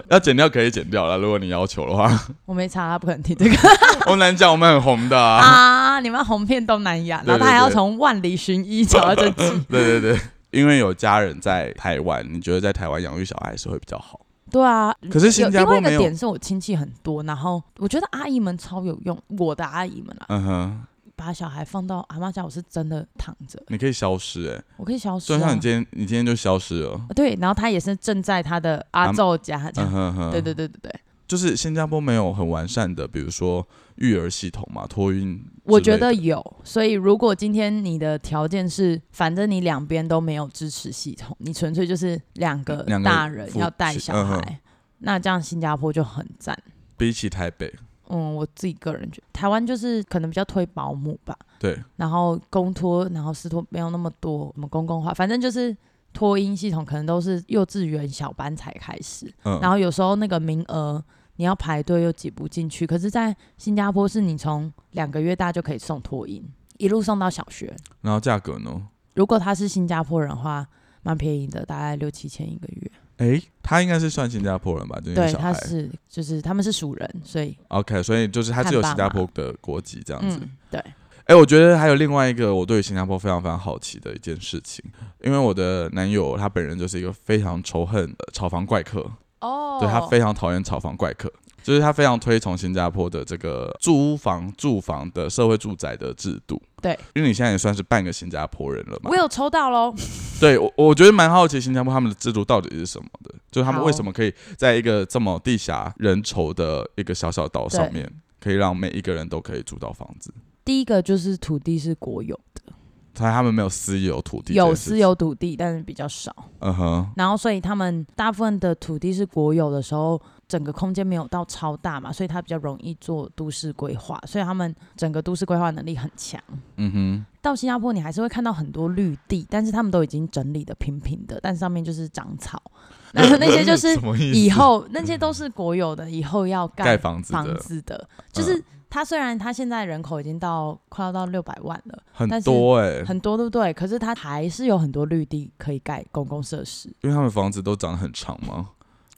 [0.09, 2.09] 要剪掉可以剪掉了，如果你要求的话。
[2.45, 3.57] 我没查，他不可能听这个
[4.07, 5.43] 我们难讲，我们很红的啊。
[5.43, 6.01] 啊！
[6.01, 9.63] 你们红遍东南亚，然后他还要从万里寻医找到这集。
[9.69, 10.21] 对对对，
[10.53, 14.21] 因为有家人在台湾，你觉得在台湾养育小孩是会比较好？
[14.51, 20.81] 对啊，可是新加坡有另外一个点是我亲戚很多，然后我觉得阿姨们超有用，我的阿姨们啊，嗯哼，
[21.19, 25.61] 把小孩放到阿妈家，我是真的躺着，你可以消失哎、我可以消失、就像啊你。
[25.61, 27.01] 今天，你今天就消失了。
[27.17, 29.91] 对，然后他也是正在他的阿昼家这样。
[29.91, 33.67] 嗯哼哼，对对对对对，就是新加坡没有很完善的，比如说
[33.97, 44.57] 育儿系统嘛，托运我觉得有，所以如果今天你的条件是，反正你两边都没有支持系统，你纯粹就是两个大人要带小孩，哼
[45.01, 46.57] 那这样新加坡就很赞。
[46.97, 47.73] 比起台北，
[48.09, 55.77] 嗯，我自己个人觉得，台湾就是可能比较推保姆吧，对，然后公托，然后私托没有那么多，什么公共化，反正就是
[56.13, 61.03] 托婴系统可能都是幼稚园小班才开始，嗯，然后有时候那个名额
[61.37, 62.87] 你要排队又挤不进去。
[62.87, 66.43] 可是，在新加坡是你从两个月大就可以送托婴，
[66.79, 67.75] 一路送到小学。
[68.01, 68.89] 然后价格呢？
[69.15, 70.67] 如果他是新加坡人的话，
[71.03, 72.91] 蛮便宜的，大概六七千一个月。
[73.19, 74.99] 诶，他应该是算新加坡人吧？
[75.01, 80.39] 就是对，小孩他是就是他们是属人，所以 OK，所以就是他是有新加坡的国籍这样子。
[80.41, 80.83] 嗯，对，
[81.25, 84.85] 哎、我觉得还有另外一个我对新加坡非常非常好奇的一件事情，
[85.23, 89.01] 因为我的男友他本人就是一个非常仇恨的炒房怪客，
[89.41, 96.63] 哦对他非常讨厌炒房怪客，就是他非常推崇新加坡的这个住房住房的社会住宅的制度。
[96.81, 99.17] 对，因为你现在也算是半个新加坡人了嘛我。
[99.17, 99.95] 有抽到喽。
[100.41, 108.09] 对，我我觉得蛮好奇新加坡他们的制度到底是什么的，就是他们好为什么可以在一个这么地狭人稠的一个小小岛上面，
[108.41, 110.33] 可以让每一个人都可以住到房子。
[110.65, 112.73] 第一个就是土地是国有的，
[113.19, 116.35] 他他们没有私有土地，有私，有土地，但是比较少。
[116.61, 126.41] 嗯哼，然后，所以他们大部分的土地是国有的时候，整个空间没有到超大嘛，所以它比较容易做都市规划，所以他们整个都市规划能力很强。
[126.77, 132.61] 嗯哼，到新加坡，你还是会看到很多绿地，但是他们都已经整理的平平的，但上面就是长草。
[133.13, 133.89] 然后那些就是
[134.35, 137.39] 以后那些都是国有的，以后要盖盖房子的。
[137.39, 143.73] 房子的，就是它虽然它现在人口已经到快要到六百万了，很多哎、很多对不对？
[143.75, 148.71] 可是它还是有很多绿地可以盖公共设施，因为他们房子都长得很长吗，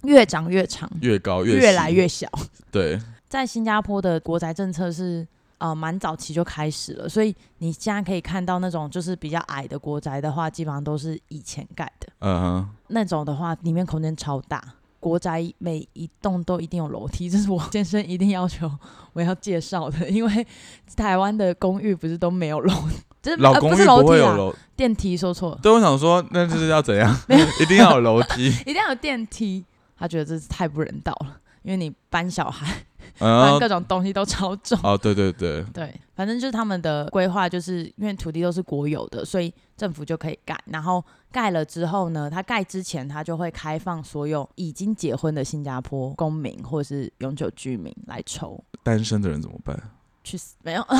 [0.03, 2.29] 越长越长，越高越越来越小。
[2.71, 5.27] 对，在新加坡的国宅政策是
[5.59, 12.09] 呃蛮早期就开始了，所以你现在可以看到那种就是比较矮的国宅的话，基本上都是以前盖的。
[12.19, 14.63] 嗯哼，那种的话，里面空间超大。
[15.01, 18.71] 国宅每一栋都一定有楼梯，这是我 先生一定要求
[19.15, 20.47] 我要介绍的，因为
[20.95, 22.75] 台湾的公寓不是都没有楼，
[23.21, 27.13] 就是老公寓呃不是楼梯啊，不会有楼，电梯说错了，对，我想说那就是要怎样，
[27.61, 29.65] 一定要有楼梯， 一定要有电梯。
[29.99, 32.87] 他觉得这是太不人道了，因为你搬小孩、
[33.19, 34.79] 嗯搬各种东西都超重。
[34.83, 40.57] 哦，对对对， 对，反正就是他们的规划，就是因为土地都是国有的，所以政府就可以盖。
[40.67, 48.63] 然后盖了之后呢，他盖之前他就会开放所有已经结婚的新加坡公民或是永久居民来抽。
[48.83, 49.79] 单身的人怎么办？
[50.23, 50.55] 去死！
[50.63, 50.83] 没有，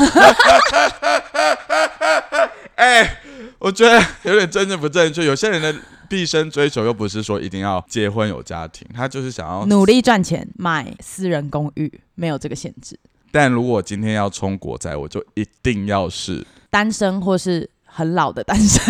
[2.77, 3.21] 哎、
[3.61, 5.25] 我觉得有点政治不正确。
[5.25, 5.73] 有些人的
[6.09, 12.99] 毕生追求又不是说一定要结婚有家庭，他就是想要努力赚钱买私人公寓，没有这个限制。
[13.31, 18.83] 但如果今天要冲国债，我就一定要是单身或是很老的单身，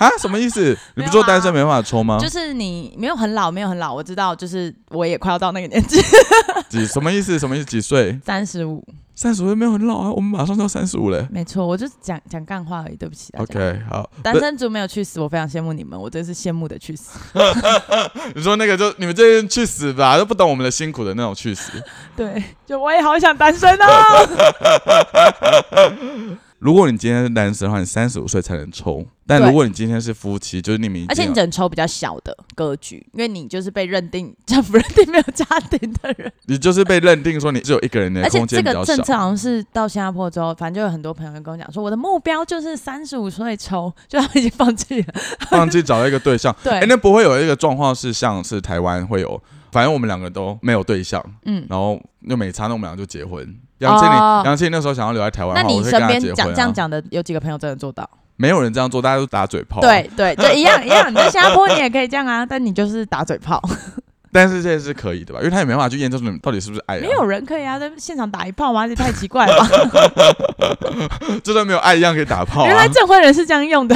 [0.00, 0.76] 啊，什么意思？
[0.96, 2.18] 你不说单身没办法抽吗？
[2.18, 6.00] 就是你没有很老，没有很老，我知道，就是我也快要到那个年纪，
[6.70, 7.38] 几什么意思？
[7.38, 7.66] 什么意思？
[7.66, 8.18] 几岁？
[8.24, 8.82] 三十五，
[9.14, 11.28] 三十岁没有很老啊，我们马上就要三十五了。
[11.30, 13.30] 没错，我就讲讲干话而已，对不起。
[13.36, 17.18] OK，好，单身族没有去死，我非常羡慕你们，我真是羡慕的去死。
[18.34, 21.72] 你说那个就你们这些人去死吧，都不懂我们的辛苦的那种去死。
[22.16, 24.28] 对，就我也好想单身哦。
[26.60, 36.30] 如果你今天是单身的话，你三十五岁才能抽；但如果你今天是夫妻，就是你们而且你只能抽比较小的格局，因为你就是被认定 政府认定没有家庭的人。
[36.44, 39.14] 你就是被认定说你只有一个人的空间比较这个政策。
[39.14, 45.14] 好像是到新加坡之后，反正就有很多朋友跟我讲说，我的目标就是三十五岁抽，就他们已经放弃了。
[45.48, 49.42] 放弃找到一个对象， 对，哎、那不会有一个状况是像是台湾会有，
[49.72, 53.56] 反正我们两个都没有对象，嗯，然后又没差，那我们俩就结婚。
[53.80, 56.20] 杨千，哦你杨倩那时候想要留在台湾，那你身边。
[56.34, 58.08] 讲这样讲的有几个朋友真的做到？
[58.36, 61.10] 没有人这样做，大家都打嘴炮、，对对，就一样一样。
[61.10, 63.60] 你在新加坡你也可以这样啊， 但你就是打嘴炮，
[64.32, 65.40] 但是这是可以的吧？
[65.40, 68.88] 因为他也没办法去验证说你到底是不是爱、啊，没有人可以啊，在现场打一炮吗？
[68.88, 69.68] 这太奇怪了吧？
[71.44, 72.66] 就算没有爱一样可以打炮啊。
[72.66, 73.94] 原来证婚人是这样用的。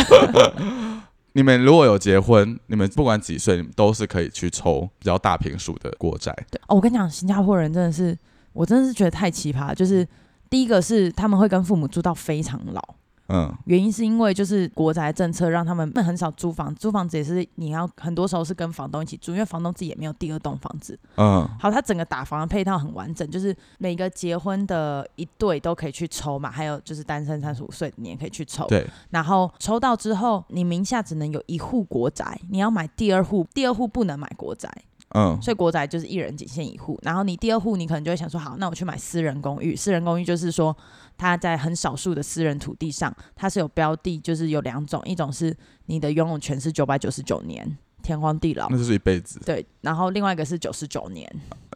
[1.32, 6.32] 你们如果有结婚，你们不管几岁，你们都是可以去抽比较大平数的国债。
[6.50, 8.16] 对哦，我跟你讲，新加坡人真的是，
[8.54, 9.74] 我真的是觉得太奇葩。
[9.74, 10.06] 就是
[10.48, 12.80] 第一个是他们会跟父母住到非常老，
[13.28, 20.98] 嗯，原因是因为就是国宅政策让他们很少租房，租房子也是你要很多时候是跟房东一起住，因为房东自己也没有第二栋房子。
[21.16, 28.66] 嗯，好，他整个打房的配套很完整，就是每个结婚的一对都可以去抽嘛，还有就是单身三十五岁你也可以去抽。
[28.68, 34.70] 对，然后抽到之后，你名下只能有一户国宅，你要买第二户，第二户不能买国宅。
[35.14, 36.98] 嗯，所以国宅就是一人仅限一户。
[37.02, 39.76] 然后你第二户，你可能就会想说，好，那我去买私人公寓。
[39.76, 40.76] 私人公寓就是说，
[41.16, 45.56] 它在很少数的私人土地上，它是有标的，就是有两种，一种是
[45.86, 49.64] 你的拥有权是九百九十九年，天荒地老那，就是一辈子，对。
[49.80, 51.28] 然后另外一个是九十九年，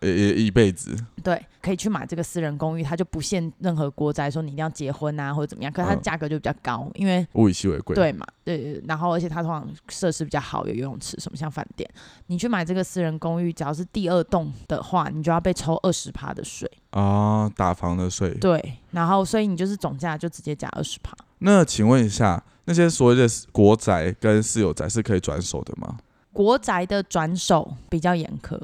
[0.03, 0.97] 也也一辈子。
[1.23, 11.89] 对，可以去买这个私人公寓，它就不限任何国宅，说你一定要结婚啊或者怎么样，可是它嗯价格就比较高，因为物以稀为贵。，对嘛，对然后而且它通常设施比较好，有游泳池什么，像饭店。
[12.29, 16.71] 你去买这个私人公寓，只要是第二栋的话，你就要被抽二十趴的税。
[16.91, 18.33] 啊，打房的税。
[18.35, 21.15] 对，然后所以你就是总价就直接加二十趴。
[21.41, 25.99] 那请问一下，那些所谓的国宅跟私有宅是可以转手的吗？
[26.39, 28.57] 国宅的转手比较严苛。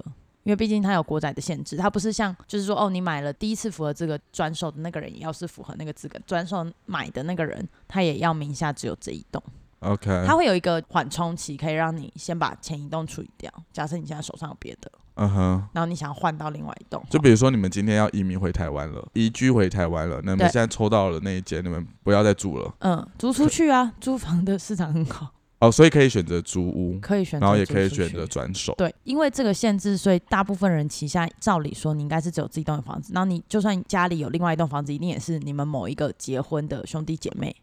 [0.45, 9.43] 因为毕竟它有国宅的限制，它不是像就是说哦，你买了第一次符合这个转手的那个人，也要是符合那个资格，转手买的那个人，他也要名下只有这一栋。
[9.81, 13.51] OK，它会有一个缓冲期，可以让你先把前一栋处理掉。
[13.73, 25.31] 假设你现在手上有别的，嗯哼，然后你想要换到另外一栋，就比如说你们今天要移民回台湾了，移居回台湾了，那你们现在抽到了那一间，你们不要再住了嗯，租出去啊，租房的市场很好，
[25.65, 28.25] 哦，所以可以选择租屋，可以选择，然后也可以选择。
[28.27, 28.75] 转手。
[28.77, 37.55] 对，因为这个限制，所以大部分人旗下照理说你应该是只有自己一栋房子，然后你就算家里有另外一栋房子，一定也是你们某一个结婚的兄弟姐妹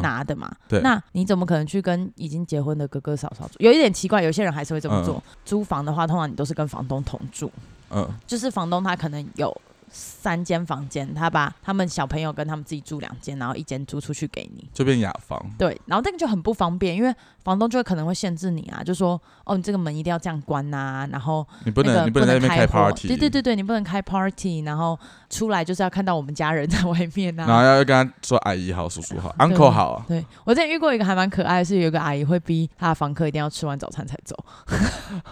[0.00, 0.50] 拿的嘛。
[0.68, 3.56] 对那你怎么可能去跟已经结婚的哥哥嫂嫂住？
[3.58, 5.22] 有一点奇怪，有些人还是会这么做。
[5.44, 7.50] 租房的话，通常你都是跟房东同住，
[7.90, 9.54] 嗯，就是房东他可能有
[9.94, 14.68] 三间房间，他把他们小朋友跟他们自己住两间，然后一间租出去给你。
[14.74, 15.40] 就变雅房。
[15.56, 17.14] 对，然后那个就很不方便，因为
[17.44, 23.06] 房东就会可能会限制你啊，就说哦，你这个门一定要这样关呐、然后你不能，你不能在那边开 party。
[23.06, 24.98] 对对对对，你不能开 party，然后
[25.34, 27.64] 出来就是要看到我们家人在外面然后啊。
[27.64, 30.04] 要跟他说阿姨好、叔叔好、uncle 好啊。
[30.06, 34.36] 对我之前遇过一个还蛮可爱的是，有一个阿姨会逼她的房客一定要吃完早餐才走，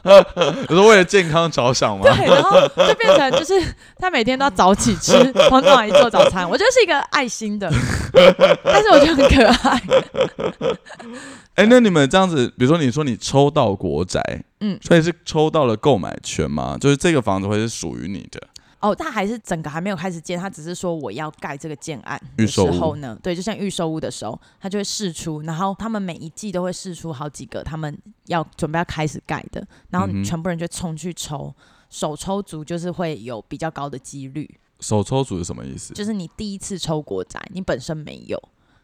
[0.03, 2.03] 我说为了健康着想吗？
[2.03, 3.55] 对，然后就变成就是
[3.99, 5.13] 她每天都要早起吃
[5.49, 7.71] 房东阿姨做早餐，我觉得是一个爱心的，
[8.65, 9.83] 但是我觉得很可爱。
[11.55, 14.23] 哎、那你们这样子，比如说你说你抽到国宅，
[14.61, 16.77] 嗯所以是抽到了购买权吗？
[16.81, 18.41] 就是这个房子会是属于你的。
[18.83, 31.55] 哦，他还是整个还没有开始建，他只是说我要盖这个建案的时预售屋候呢，对，就像预售屋的时候，他就会试出，然后他们每一季都会试出好几个他们要准备要开始盖的，然后全部人就冲去抽，
[31.89, 35.95] 手抽族就是会有比较高的几率，手抽组是什么意思？
[35.95, 38.37] 就是你第一次抽国宅，你本身没有，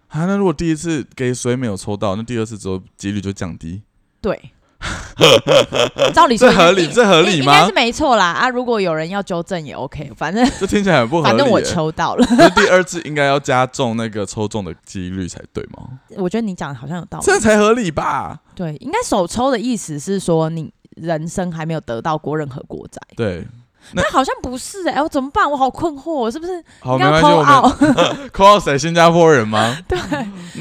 [0.07, 3.83] 啊，那如果第一次给谁没有抽到，那第二次之后几率就降低，
[4.21, 4.53] 对。
[6.15, 8.49] 照理说这合理这合理吗应应该是没错啦啊！
[8.49, 11.29] 如果有人要纠正也 OK， 反正这听起来很不合理。
[11.29, 12.27] 反正我抽到了。
[12.39, 15.99] 那第二次应该要加重那个抽中的几率才对吗？
[16.17, 17.25] 我觉得你讲的好像有道理。
[17.25, 18.39] 这才合理吧？
[18.55, 23.47] 对，应该首抽的意思是说你人生还没有得到过任何国债，对，
[23.95, 25.51] 那好像不是哎、我怎么办？
[25.51, 28.79] 我好困惑，我是不是好，没关系，我 要 call 们扣到谁？
[28.79, 29.77] 新加坡人吗？
[29.89, 29.99] 对，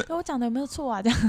[0.07, 1.01] 那我讲的有没有错啊？
[1.01, 1.19] 这样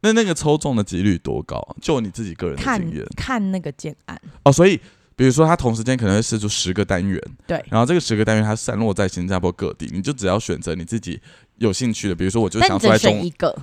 [0.00, 1.76] 那那个抽中的几率多高啊？
[1.80, 4.80] 就你自己个人的看经验看那个建案，哦，所以。
[5.16, 11.20] 比如说，他同时间可能会试出十个单元，对，然后这个十个单元它散落在新加坡各地，你就只要选择你自己
[11.58, 13.56] 有兴趣的，比如说我就想出来中一个，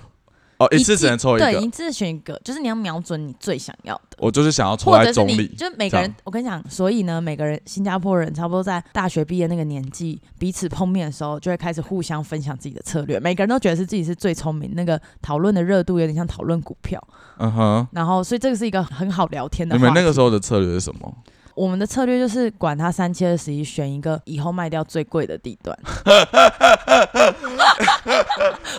[0.61, 4.17] 哦，一次只能抽一个对，一次选一个，就是你要瞄准你最想要的。
[4.19, 13.19] 我就是想要抽或者你，在中立，就是每个人，我跟你讲，所以呢，每个人新加坡人差不多在大学毕业那个年纪，彼此碰面的时候，就会开始互相分享自己的策略。
[13.19, 17.01] 每个人都觉得是自己是最聪明，那个讨论的热度有点像讨论股票。
[17.37, 17.87] 嗯哼。
[17.91, 19.75] 然后，所以这个是一个很好聊天的。
[19.75, 21.11] 你们那个时候的策略是什么？
[21.55, 25.77] 我们的策略就是管它三七二十一，选一个以后卖掉最贵的地段。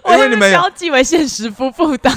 [0.07, 2.15] 因为你们有标记为现实夫妇档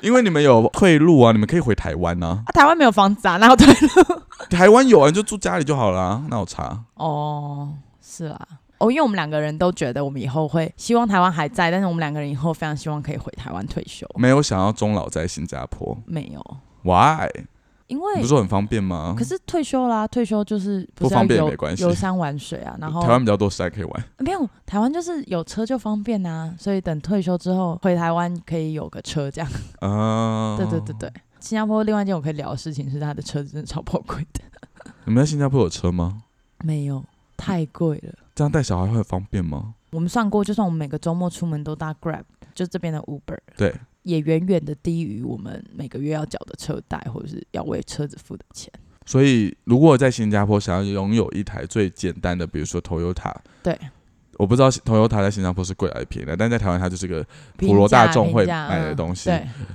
[0.00, 4.22] 因为你们有退路啊，你们可以回台湾啊，啊，台湾没有房子啊，哪有退路？
[4.50, 6.84] 台湾有啊，你就住家里就好了、啊，那我查。
[6.94, 8.40] 哦，是啊。
[8.78, 14.06] 哦，因为我们两个人都觉得我们以后会希望台湾还在，但是我们两个人以后非常希望可以回台湾退休。
[14.16, 16.44] 没有想要终老在新加坡没有
[16.82, 17.30] ，，Why？
[17.88, 19.14] 因为不是说很方便吗？
[19.16, 22.76] 可是退休啦，退休就是不方便也没关系游山玩水啊。
[22.80, 24.04] 然后台湾比较多山可以玩。
[24.18, 29.50] 没有台湾就是有车就方便啊，所以等退休之后回台湾可以有个车这样。
[29.80, 34.40] 啊、 对对对对，新加坡另外一件我可以聊的事情是他的车子真的超宝贵的，
[35.04, 36.22] 你们在新加坡有车吗？
[36.64, 37.04] 没有
[37.36, 38.14] 太贵了。
[38.34, 39.74] 这样带小孩会很方便吗？
[39.92, 42.24] 我们算过，就算我们每个周末出门都搭 Grab，
[42.54, 43.74] 就这边的 Uber，对，
[44.06, 48.72] 也远远的低于我们每个月要缴的车贷或者是要为车子付的钱。
[49.04, 53.76] 所以如果在新加坡想要拥有一台最简单的，比如说 Toyota，对，
[54.36, 57.24] 我不知道 Toyota 在新加坡是贵还是便宜的，但在台湾它就是个
[57.56, 59.30] 普罗大众会买的东西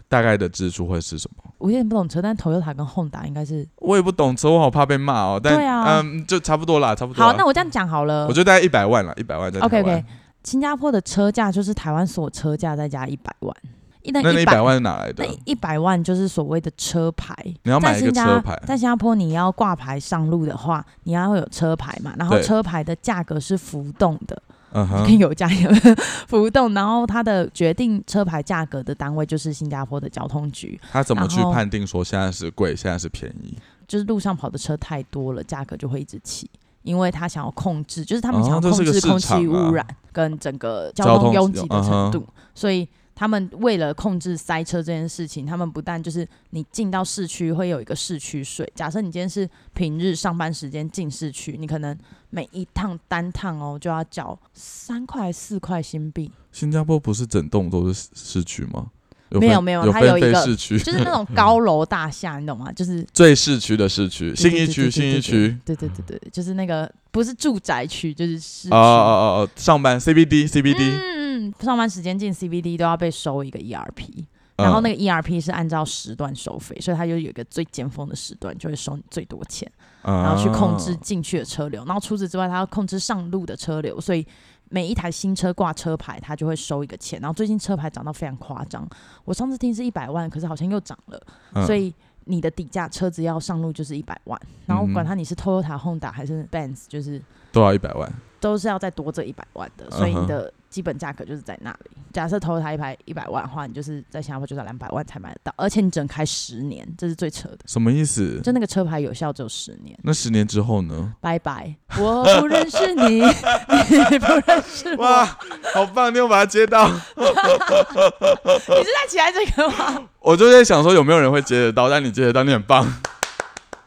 [0.08, 1.52] 大概的支出会是什么？
[1.58, 5.40] 我有点不懂车，但 Toyota 跟 Honda 应该是我也不懂车，我好怕被骂哦。
[5.42, 7.24] 但对啊嗯，就差不多啦，差不多。
[7.24, 7.34] 好。
[7.34, 9.82] 那我这样讲好了我觉得大概一百万了，一百万在台 OK。
[9.82, 10.06] OK，
[10.44, 13.70] 新加坡的车价就是台湾所有车价再加一百万，一
[14.06, 15.40] 那一那那一百万是哪来那的？
[15.46, 17.36] 一百万就是所谓的车牌。
[17.64, 24.42] 你要买一个在新加车牌，在新加坡你要挂牌上路的话，你要有车牌嘛，然后车牌的价格是浮动的，
[24.74, 25.74] 嗯哼跟，油价一样
[26.28, 33.58] 浮动，然后它的决定车牌价格的单位就是新加坡的交通局，他怎么去判定说现在是贵，现在是便宜？
[33.88, 36.50] 就是路上跑的车太多了，价格就会一直起。
[36.84, 42.26] 因为他想要控制，就是他们哦想要控制空气污染跟整个交交通通拥挤的程嗯度，
[42.56, 51.98] 所以他们为了控制塞车这件事情，他们不但就是你进到市区会有一个市区税，假设你今天是平日上班时间进市区，你可能
[52.30, 58.88] 每一趟单趟哦就要缴三块四块新币，新加坡不是整栋都是市区吗？
[59.34, 62.70] 没有没有它有一个市区，就是那种高楼大厦，你懂吗？
[62.74, 65.58] 就是最市区的市区，信义区，对对对对信义区。
[65.64, 68.74] 对对对对，就是那个不是住宅区，就是市区。
[68.74, 74.26] 哦哦哦哦，上班 CBD CBD，嗯嗯，上班时间进 CBD 都要被收一个 ERP，
[74.58, 79.72] 然后那个个 ERP 是按照时段收费，所以它就有一个最尖峰的时段就会收你最多钱，
[80.04, 84.26] 然后去控制进去的车流，然后除此之外，它要控制上路的车流，所以
[84.70, 87.20] 每一台新车挂车牌，它就会收一个钱。
[87.20, 88.88] 然后最近车牌涨到非常夸张，
[89.26, 91.22] 我上次听是一百万，可是好像又涨了，
[91.54, 91.66] 嗯。
[91.66, 91.94] 所以。
[92.26, 97.20] 你的底价车子要上路就是一百万，然后管他你是 Toyota、Honda 还是 Benz，就是
[97.52, 98.14] 都要一百万。
[98.40, 101.92] 都是要再多这一百万的，所以你的基本价格就是在那里。
[102.12, 107.60] 假设投台一排一百万的话，你就是在新加坡就是要两百万才买得到，而且你只能开十年，这是最扯的。
[107.68, 108.40] 什么意思？
[108.42, 111.14] 就那个车牌有效只有十年，那十年之后呢？
[111.22, 113.22] 拜拜，我不认识你，
[114.10, 115.26] 你不认识我，哇，
[115.74, 116.12] 好棒！
[116.14, 120.10] 你有把它接到， 你是在期待这个吗？
[120.20, 122.86] 我就在想说有没有人会接得到，但你接得到，你很棒。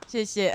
[0.06, 0.54] 谢谢。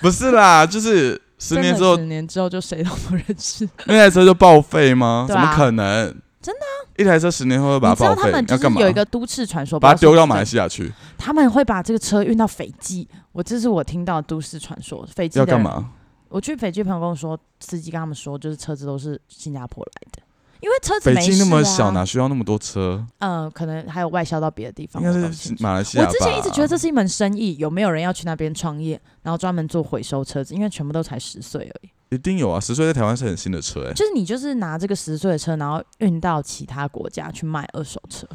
[0.00, 3.68] 不是啦，就是十年之后十年之后就谁都不认识。
[3.86, 5.26] 那台车就报废吗？
[5.28, 6.14] 啊怎么可能？
[6.40, 6.74] 真的啊！
[6.96, 8.80] 一台车十年后会把它报废，要干嘛？
[8.80, 13.08] 有一个都市传说，把它丢到马来西西亚去，他们会把这个车运到斐济。
[13.32, 15.90] 我这是我听到的都市传说，斐济要干嘛？
[16.28, 20.22] 我去斐济朋友跟我说，司机跟他们说，就是车子都是新加坡来的，
[20.60, 23.04] 因为车子北没那么小，哪需要那么多车？
[23.18, 25.02] 嗯、可能还有外销到别的地方。
[25.02, 26.04] 应该是马来西亚。
[26.04, 30.54] 我之前一直觉得这是一门生意，有没有人要去那边创业，然后专门做回收车子？
[30.54, 31.90] 因为全部都才十岁而已。
[32.14, 38.26] 一定有啊，十岁在台湾是很新的车哎、就是你就是拿这个十岁的车，然后运到其他国家去卖二手车。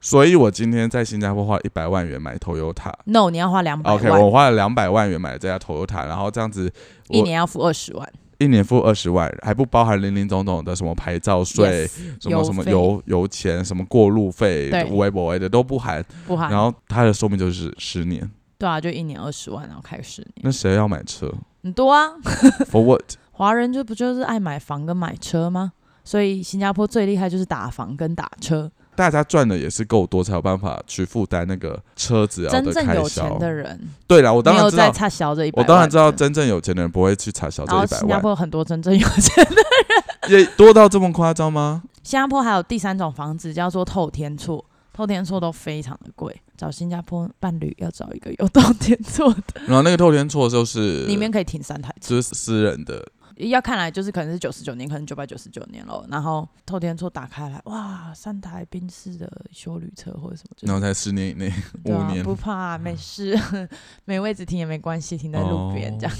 [0.00, 2.92] 所以我今天在新加坡花一百万元买 Toyota。
[3.06, 6.72] No，你要花两百 OK，我花了两百万元买了这家 Toyota，然后这样子
[7.08, 16.04] 一年要付二十万，一年付二十万，还不包含零零总总的什么牌照税 Yes，什么什么油油钱、什么过路费对、微博的都不含。
[16.26, 16.50] 不含。
[16.50, 21.32] 然后它的寿命就是十年，对啊，就一年二十万，然后开十年，那谁要买车
[21.62, 22.10] 很多啊。
[22.70, 23.14] For what？
[23.32, 25.72] 华人就不就是爱买房跟买车吗？
[26.04, 28.70] 所以新加坡最厉害就是打房跟打车。
[28.96, 33.38] 大家赚的也是够多，才有办法去负担那个车子啊真的开正有钱。
[33.38, 35.64] 的人，对啦，我当然知道，差小这一百万。
[35.64, 40.40] 我当然知道，真正有钱的人不会去查小这一百万，新加坡有很多真正有钱的人。
[40.40, 41.82] 也多到这么夸张吗？
[42.02, 46.34] 新加坡还有第三种房子叫做透天厝，透天厝都非常的贵。
[46.56, 52.14] 找新加坡伴侣要找一个有透天厝的，然后那个透天厝就是里面可以停三台车。
[52.14, 53.06] 就是私人的，
[53.36, 56.06] 要看来就是可能是九十九年，可能九百九十九年了。
[56.10, 61.52] 然后透天厝打开来，哇，三台宾士的修旅车或者什么，就是然后才十年以内，
[61.84, 63.38] 五年不怕，没事，
[64.06, 66.16] 没位置停也没关系，停在路边哦这样。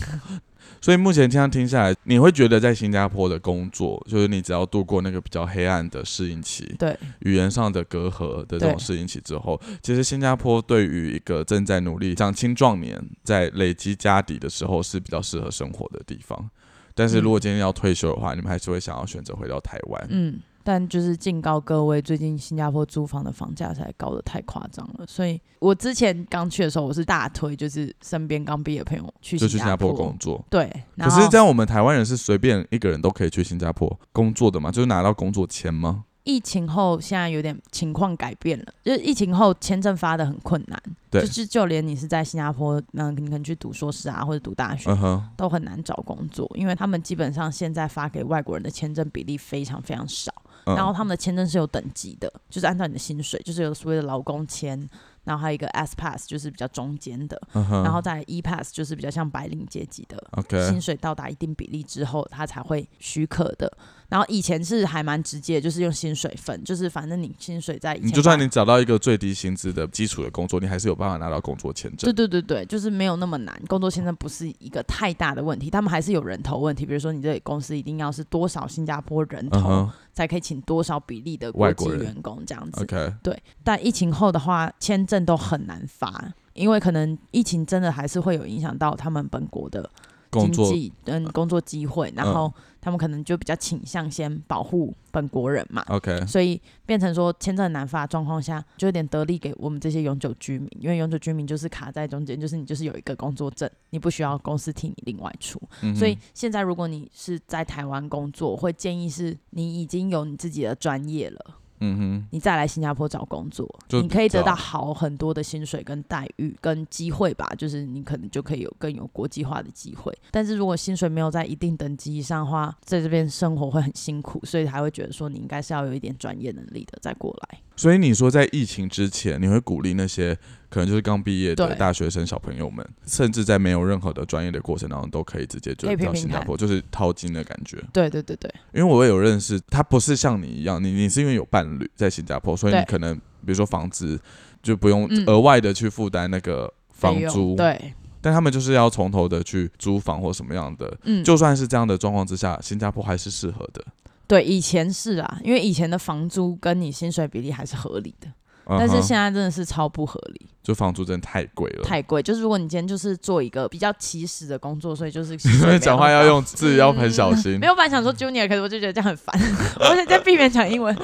[0.81, 16.51] 所以目前这样听下来，你会觉得在新加坡的工作，就是你只要度过那个比较黑暗的适应期，对，语言上的隔阂的这种适应期之后，其实新加坡对于一个正在努力像青壮年在累积家底的时候是比较适合生活的地方。
[16.97, 20.07] 但是如果今天要退休的话，你们还是会想要选择回到台湾。
[20.09, 25.05] 嗯，但就是警告各位，最近新加坡租房的房价才高的太夸张了。
[25.07, 34.73] 所以我之前刚去的时候，我是大推，就是身边刚毕业的朋友去就去新加坡坡工作，对，可是这样，我们台湾人是随便一个人都可以去新加坡工作的吗？
[34.73, 36.06] 就是拿到工作签吗？
[36.27, 41.23] 疫情后现在有点情况改变了，就是疫情后签证发的很困难，对。
[41.23, 50.33] 就是就连你是在新加坡，嗯，你可能去读硕士啊或者读大学，嗯，都很难找工作，因为他们基本上现在发给外国人的签证比例非常非常少，
[50.65, 50.75] 嗯。
[50.75, 54.77] 然后他们的签证是有等级的，就是按照你的薪水，就是有所谓的劳工签，
[55.23, 63.73] 然后还有一个 S Pass，就是比较中间的，然后再 E Pass，就是比较像白领阶级的薪水到达一定比例之后，他才会许可的。
[64.09, 72.13] 然后以前是还蛮直接，就是用薪水分，就是反正你薪水在以前你就算你找到一个最低薪资的基础的工作，你还是有办法拿到工作签证对。
[72.13, 82.83] 对对对，就是没有那么难，工作签证不是一个太大的问题，他们还是有人头问题，比如说你这里公司一定要是多少新加坡人头、嗯才可以请多少比例的外国员工这样子。
[82.85, 89.91] ，OK，对，但疫情后的话，签证都很难发，因为可能疫情真的还是会有影响到他们本国的
[90.33, 92.51] 经济跟工作机会，然后
[92.87, 95.83] 他们可能就比较倾向先保护本国人嘛。
[95.89, 105.61] OK，所以变成说签证难发的状况下，就有点得利给我们这些永久居民，因为永久居民就是卡在中间，就是你就是有一个工作证，你不需要公司替你另外出。
[105.83, 111.45] 嗯所以现在如果你是在台湾工作，会建议是你已经有你自己的专业了。
[111.81, 120.13] 嗯哼，你再来新加坡找工作，你可以得到好很多的薪水跟待遇跟机会吧，就是你可能就可以有更有国际化的机会。
[120.31, 127.59] 但是如果薪水没有在一定等级以上的话，在这边生活会很辛苦，所以才会觉得说你应该是要有一点专业能力的再过来。
[127.77, 130.39] 所以你说在疫情之前，你会鼓励那些
[130.69, 137.83] 可能就是刚毕业的大学生小朋友们，甚至在没有任何的专业的过程当中，都可以直接就到新加坡，就是淘金的感觉。
[137.93, 144.21] 对对对对，因为我也有认识，他不是像你一样，你你是因为有伴侣在新加坡，所以你可能比如说房子
[144.63, 145.25] 就不用嗯。
[145.27, 150.97] 额外的去负担那个房租，对，但他们就是要从头的去租房或什么样的。
[151.05, 153.85] 嗯，就算是这样的状况之下，新加坡还是适合的。
[154.29, 158.29] 对以前是啊，因为以前的房租跟你薪水比例还是合理的，
[158.69, 160.47] 但是现在真的是超不合理。
[160.63, 162.21] 就房租真的太贵了，太贵。
[162.21, 167.67] 就是如果你今天就是做一个比较起始的工作，所以就是 所以讲话要用字要很小心嗯没。
[167.69, 169.33] 有办法想说 junior，可是我就觉得这样很烦，
[169.79, 170.97] 我就在避免讲英文。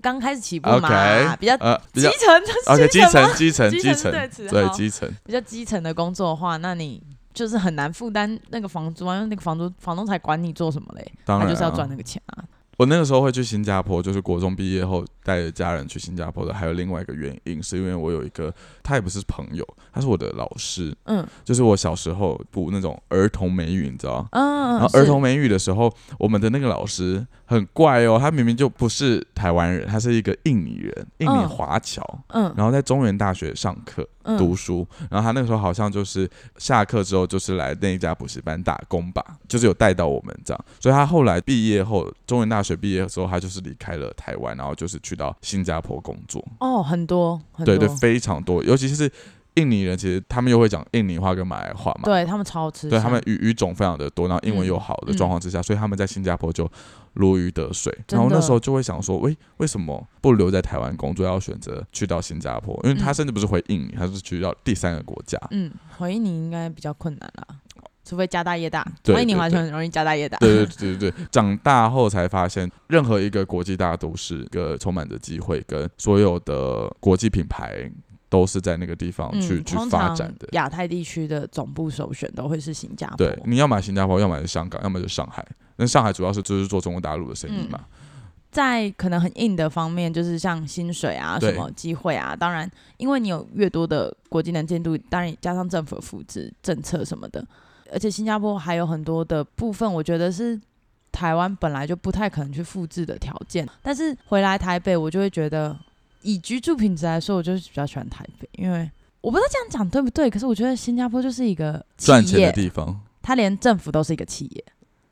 [0.00, 1.54] 刚开始起步嘛比较
[1.92, 4.12] 基较层的 OK， 基层基层基基层
[4.48, 7.02] 对基层，比较基层的工作的话，那你
[7.34, 12.42] 就是很难负担那个房租啊，因为那个房租房东才管你做什么嘞，他就是要赚那个钱啊。
[12.80, 18.50] 我那个时候会去新加坡，就是国中毕业后带着家人去新加坡的，还有另外一个原因，是因为我有一个，
[18.90, 21.24] 他也不是朋友，他是我的老师，嗯。
[21.44, 24.28] 就是我小时候补那种儿童美语，你知道吗？
[24.32, 32.52] 嗯，然后儿童美语的时候，我们的那个老师很怪哦，他明明就不是台湾人，他是一个印尼人，印尼嗯华侨，嗯。
[32.56, 34.36] 然后在中原大学上课嗯。
[34.36, 36.28] 读书，然后他那个时候好像就是
[36.58, 49.10] 下课之后就是来那一家补习班打工吧，就是有带到我们这样，所以他后来毕业后，中原大学毕业之后，他就是离开了台湾，然后就是去到新加坡工作，哦，很多很多，对对，非常多，尤其是
[49.54, 56.70] 印尼人，其实他们又会讲印尼话跟马来话嘛，对他们超吃香，对他们语语种非常的多，然后英文嗯又好的状况之下，所以他们在新加坡就
[57.14, 57.92] 如鱼得水。
[58.10, 62.78] 然后那时候就会想说，喂，为什么不留在台湾工作，要选择去到新加坡？
[62.84, 65.38] 因为他嗯甚至不是回印尼，他是去到第三个国家。
[65.50, 67.56] 嗯，回印尼应该比较困难啦，
[68.04, 70.38] 除非家大业大，对回应你完全很容易家大业大。
[70.38, 77.90] 对对对对对，长大后才发现，任何一个国际大都市，一个充满着机会，跟所有的国际品牌
[78.30, 80.48] 都是在那个地方去、嗯，去发展的。
[80.52, 83.16] 亚太地区的总部首选都会是新加坡。
[83.18, 85.46] 对，你要买新加坡，要么是香港，要么就上海。
[85.76, 87.80] 那上海主要是就是做中国大陆的生意嘛。
[88.50, 97.46] 在可能很硬的方面，就是像薪水啊、什么机会啊，当然，因为你有越多的国际能见度，当然加上政府的扶持政策什么的，
[97.92, 100.60] 而且新加坡还有很多的部分，我觉得是
[101.12, 103.64] 台湾本来就不太可能去复制的条件。
[103.82, 105.78] 但是回来台北，我就会觉得，
[106.22, 108.90] 以居住品质来说，我就是比较喜欢台北，因为
[109.20, 114.64] 我不知道这样讲对不对，可是我觉得新加坡就是一个赚钱的，地方它连政府都是一个企业。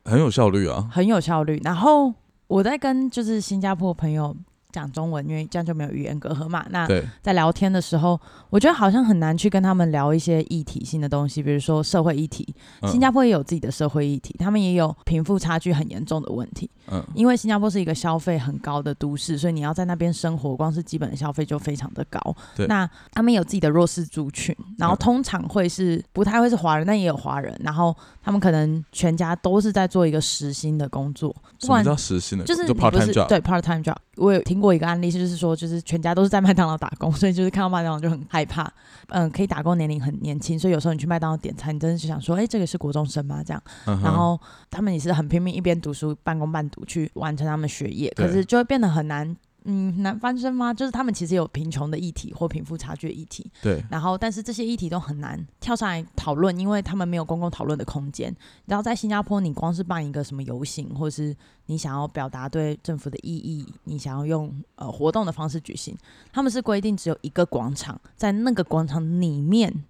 [0.05, 0.89] 很有效率啊。
[0.91, 1.61] 很有效率。
[1.63, 2.13] 然后
[2.47, 4.35] 我在跟就是新加坡朋友
[4.79, 6.65] 讲中文，因为这样就没有语言隔阂嘛。
[6.71, 6.87] 那，
[7.21, 8.19] 在聊天的时候，
[8.51, 12.55] 我觉得好像很难去跟他们聊一些议题性的东西，比如说社会议题。
[12.83, 16.71] 嗯新加坡也有自己的社会议题，他们也有贫富差距很严重的问题。
[16.91, 22.21] 嗯因为新加坡是一个消费很高的都市，所以你要在那边生活，光是基本的消费就非常的高
[22.57, 22.67] 对。
[22.67, 27.55] 那他们有自己的弱势族群，然后嗯通常会是不太会是华人，但也有华人。
[27.63, 27.95] 然后
[28.29, 32.45] 他们可能全家都是在做一个实薪的工作，不管什么叫实薪的？
[32.45, 33.27] 就就是不 time 是 job。
[33.27, 33.97] 对 part time job。
[34.17, 38.71] 我有听过一个案例，就是说，就是全家都是在麦当劳打工， 所以就是看到麦当劳就很害怕。
[39.07, 43.43] 嗯，可以打工年龄很年轻，所以有时候你去麦当劳点餐，你真的是想说，哎、这个是国中生吗？
[43.43, 43.63] 这样。
[43.87, 44.39] 嗯然后
[44.71, 49.35] 他们也是很拼命，一边读书半工半读去完成他们学业，可是就会变得很难。
[49.65, 50.73] 嗯，很难翻身吗？
[50.73, 58.35] 就是他们其实有贫穷的议题或贫富差距的议题，对，然后但是这些议题都很难跳上来讨论，因为他们没有公共讨论的空间。
[58.67, 61.37] 然后在新加坡，你光是办一个什么游行，或是
[61.67, 65.97] 你想要表达对政府的意义，你想要用呃活动的方式举行，
[66.33, 69.85] 他们是规定只有一个广场，在那个广场里面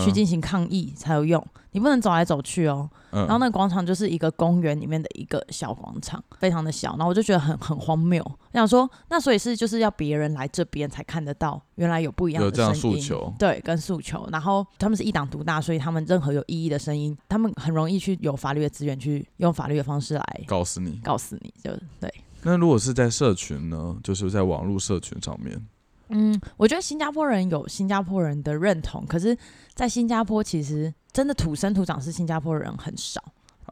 [0.00, 2.88] 去进行抗议才有用，你不能走来走去哦。
[3.10, 6.90] 嗯然后那个广场就是一个公园里面的一个小广场，非常的小。
[6.96, 14.28] 然后我就觉得很很荒谬，我想说，那所以是就是要别人来这边才看得到，原来有不一样的有这样声音诉求，对，跟诉求。
[14.32, 21.00] 然后他们是一党独大，所以他们任何有意义的声音，他们很容易去有法律的资源去用法律的方式来告诉你。
[21.04, 21.70] 告诉你，就
[22.00, 22.12] 对。
[22.42, 23.96] 那如果是在社群呢？
[24.02, 25.64] 就是在网络社群上面，
[26.08, 29.36] 嗯，我觉得新加坡人有新加坡人的认同，可是，
[29.74, 33.22] 在新加坡其实真的土生土长是新加坡人很少，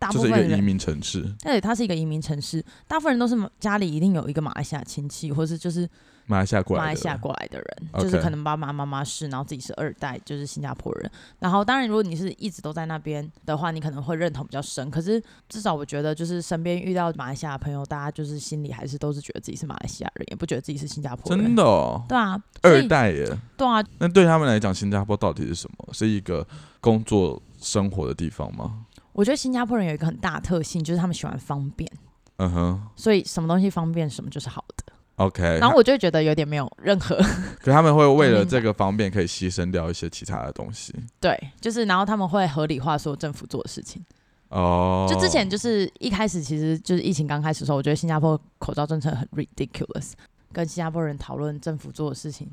[0.00, 5.88] 大部分人就是一个移民城市，对，它是一个移民城市，大部分人都是家里一定有一个马来西亚亲戚，或是就是
[6.26, 11.10] 马来西亚过来的马来西亚人过来的人就是可能爸爸妈妈是，然后自己是二代，就是新加坡人。
[11.38, 14.90] 然后当然，如果你是一直都在那边的话，你可能会认同比较深。
[14.90, 21.44] 可是至少我觉得，就是身边遇到马来西亚的朋友，大家就是心里还是都是觉得自己是马来西亚人，也不觉得自己是新加坡人。
[21.44, 23.26] 真的哦，对啊，二代耶。
[23.56, 25.88] 对啊，那对他们来讲，新加坡到底是什么？
[25.92, 26.46] 是一个
[26.80, 28.86] 工作生活的地方吗？
[29.12, 31.90] 我觉得新加坡人有一个很大特性，就是他们喜欢方便，
[32.36, 34.91] 嗯哼所以什么东西方便，什么就是好的。
[35.16, 35.42] ，OK。
[35.60, 37.16] 然后我就觉得有点没有任何
[37.60, 40.94] 可他们会为了这个方便，可以牺牲掉一些其他的东西。
[41.20, 44.04] 对，就是然后他们会合理化说政府做的事情。
[44.48, 50.12] 哦，就之前就是一开始，其实就是疫情刚开始的时候，我觉得新加坡口罩政策很 ridiculous，
[50.52, 52.50] 跟新加坡人讨论政府做的事情，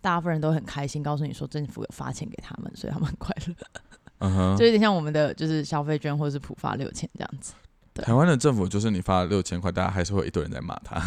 [0.00, 3.54] 大部分人都很开心，告诉你说政府有发钱给他们，所以他们很快乐，
[4.18, 7.54] 嗯哼 就，有点像我们的就是消费券或者是普发六千这样子。
[7.94, 11.00] 对台湾的政府就是你发了六千块，大家还是会有一堆人在骂他。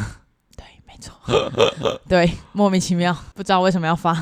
[1.00, 4.14] 对，没错， 对，莫名其妙，不知道为什么要发，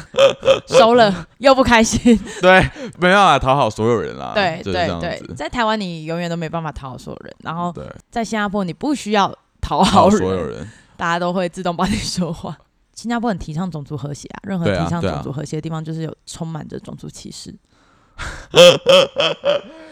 [0.68, 2.18] 收了 又不开心。
[2.42, 2.70] 对，
[3.00, 4.32] 没有啊，讨好所有人啦。
[4.34, 9.28] 对对对，在台湾你永远都没办法讨好所有人，然后对，在新加坡你不需要
[9.60, 10.68] 讨讨好所有人。
[10.96, 12.58] 大家都会自动帮你说话。
[12.96, 17.54] 新加坡很提倡种族和谐啊，任何提倡种族和谐的地方，就是有充满着种族歧视。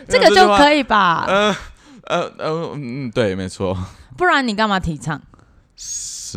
[0.08, 1.26] 这个就可以吧？
[1.28, 1.56] 呃
[2.06, 3.78] 呃呃，嗯，对，没错，
[4.18, 5.22] 不然你干嘛提倡？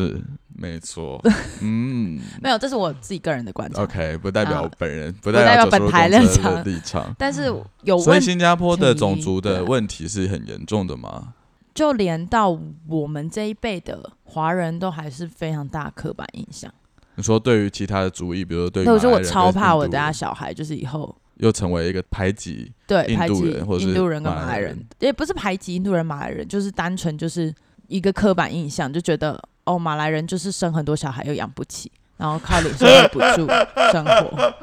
[0.06, 0.22] 是
[0.56, 1.20] 没错。
[1.62, 3.82] 嗯没有，这是我自己个人的观察。
[3.82, 7.14] ，OK，不代表啊本人，不代表代表本台立立场立场。
[7.18, 11.34] 但是有所以，新加坡的种族的问题是很严重的吗？
[11.74, 16.72] 就连到我们这一辈的华人都还是非常大刻板印象。
[17.14, 27.54] 你说对于其他的族裔，比如说对于我说我马来人跟超怕我家小孩就是以后又成为一个排挤，对印度人或者印度人跟马来人马来人，也不是排挤印度人、马来人，就是单纯就是
[27.86, 33.46] 一个刻板印象，就觉得哦，马来人就是生很多小孩又养不起，然后靠领社会补助
[33.92, 34.54] 生活。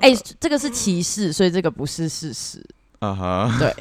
[0.00, 2.64] 哎、这个是歧视，所以这个不是事实。
[2.98, 3.74] 啊哈，对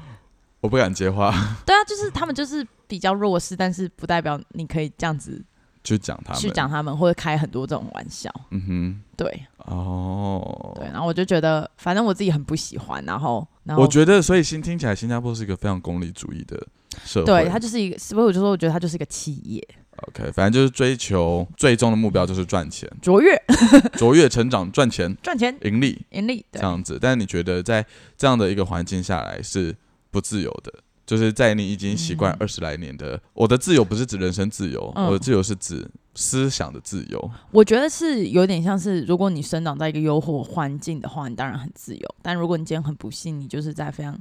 [0.60, 1.30] 我不敢接话
[1.64, 5.42] 对啊，就是他们就是比较弱势，但是不代表你可以这样子
[5.84, 8.30] 去讲他们，去讲他们，或者开很多这种玩笑。
[8.50, 16.66] 嗯哼对哼，哦，对，然后我就觉得，反正我自己很不喜欢，然后然后我觉得，所以新听起来，新加坡是一个非常功利主义的
[17.04, 17.26] 社会。
[17.26, 19.66] 对它就是一个，所以我就说，我觉得它就是一个企业
[20.08, 23.36] OK，反正就是追求最终的目标就是赚钱，卓越
[23.98, 26.44] 卓越成长，赚钱、赚钱盈利盈利。
[26.52, 26.98] 对，这样子。
[27.00, 27.84] 但是你觉得在
[28.16, 29.74] 这样的一个环境下来是
[30.10, 30.72] 不自由的？
[31.04, 37.30] 就是在你已经习惯嗯二十来年的，我的自由不是指人身自由，嗯我的自由是指思想的自由。
[37.50, 42.14] 我觉得是有点像是，如果你生长在一个优惑环境的话，你当然很自由。
[42.20, 44.16] 但如果你今天很不幸，你就是在非常，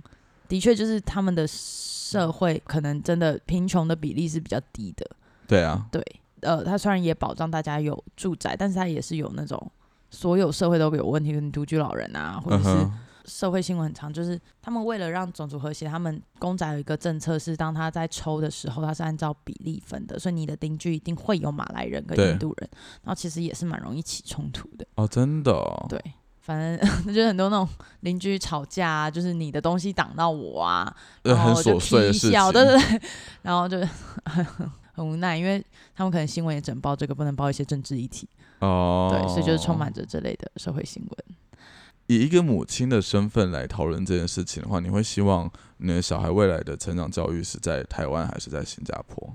[0.47, 5.09] 的确就是他们的社会可能真的贫穷的比例是比较低的。
[5.47, 6.03] 对啊，对，
[6.41, 9.71] 呃，他虽然也保障大家有住宅，但是他也是有那种
[10.09, 12.89] 所有社会都有问题，跟独居老人啊，或者是
[13.25, 22.69] 社会新闻很长，就是他们为了让种族和谐，他们公仔有一个政策是，当他在抽的时候，他是按照比例分的，所以你的邻居一定会有马来人跟印度人，
[23.03, 24.87] 然后其实也是蛮容易起冲突的。
[24.95, 26.01] 哦，真的、哦，对，
[26.47, 26.79] 反正
[27.13, 27.67] 就是很多那种
[27.99, 31.77] 邻居吵架啊，就是你的东西挡到我啊，然后我就。
[31.77, 33.01] 皮笑，对对对，
[33.41, 33.77] 然后就
[34.95, 35.61] 很无奈，因为
[35.93, 38.25] 他们可能新闻也整报这个，不能报一些政治议题，
[38.59, 41.37] 哦，对，所以就是充满着这类的社会新闻。
[42.05, 49.29] 以一个母亲的身份来讨论这件事情的话，你会希望你的小孩未来的成长教育是在台湾还是在新加坡？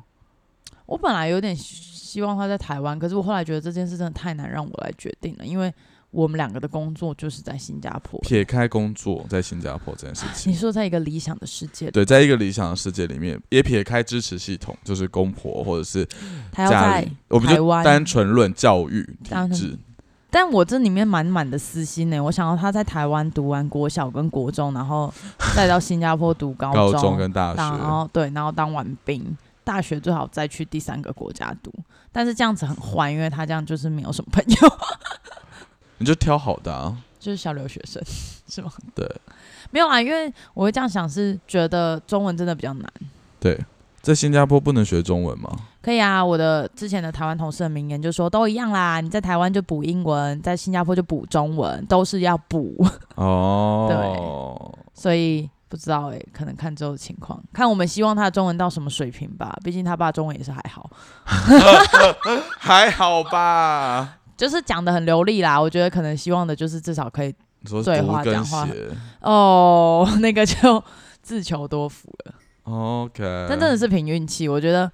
[0.87, 5.73] 我本来有点希望他在台湾，可是我后来觉得这件事真的太难让我来决定了，因为
[6.13, 8.21] 我们两个的工作就是在新加坡。
[8.21, 16.07] 撇开工作在新加坡这件事情你，说在一个理想的世界，对，在一个理想的世界里面，也撇开支持系统，就是公婆或者是
[16.55, 19.77] 家里，我们就台湾单纯论教育体制。
[20.31, 25.13] 但我这里面满满的私心呢，我想要他在台湾读完国小跟国中，然后
[25.55, 31.73] 再到新加坡读高 高中，跟大学然，后对，然后当完兵，大学最好再去第三个国家读。
[32.11, 34.79] 但是这样子很坏，因为他这样就是没有什么朋友。
[36.03, 36.97] 你就挑好的啊。
[37.19, 38.03] 就是小留学生
[38.49, 38.73] 是吗？
[38.97, 39.09] 对，
[39.71, 42.93] 没有啊，因为我会这样想，是觉得中文真的比较难。
[43.39, 43.57] 对，
[44.01, 45.49] 在新加坡不能学中文吗？
[45.81, 52.85] 可以啊，我的之前的台湾同事的名言就说都一样啦，你在台湾就补英文，在新加坡就补中文，都是要补。
[53.15, 59.57] 哦，对所以不知道哎、可能看之后的情况，看我们希望他的中文到什么水平吧。
[59.63, 60.91] 毕竟他爸中文也是还好，
[62.59, 64.19] 还好吧？
[64.43, 65.57] 就是讲的很流利啦。
[65.57, 67.33] 我觉得可能希望的就是至少可以
[67.85, 68.69] 对话讲话
[69.21, 70.83] 哦， 那个就
[71.23, 72.35] 自求多福了。
[72.65, 74.91] ，OK，但真的是凭运气，我觉得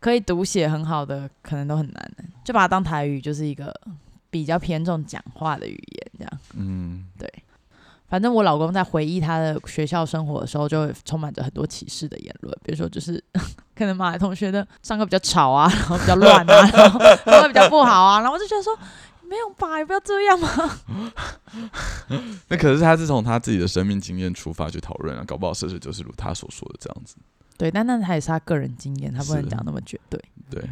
[0.00, 2.10] 可以读写很好的，可能都很难、
[2.42, 3.70] 就把它当台语，就是一个
[4.30, 6.40] 比较偏重讲话的语言，这样。
[6.54, 7.04] 嗯，
[8.08, 13.22] 反正我老公在回忆他的学校生活的时候，就会充满着很多歧视的言论，比如说就是
[13.74, 16.70] 可能马来同学的上课比较吵啊， 然后比较乱啊，
[17.26, 18.76] 然后比较不好啊，然后我就觉得说
[19.28, 20.48] 没有吧，也不要这样嘛。
[22.48, 27.16] 那可是他是从他自己的生命经验出发去讨论啊，搞不好事实就是如他所说的这样子。
[27.58, 30.22] 对，但那他也是他个人经验，他不能讲那么绝对。
[30.48, 30.62] 对，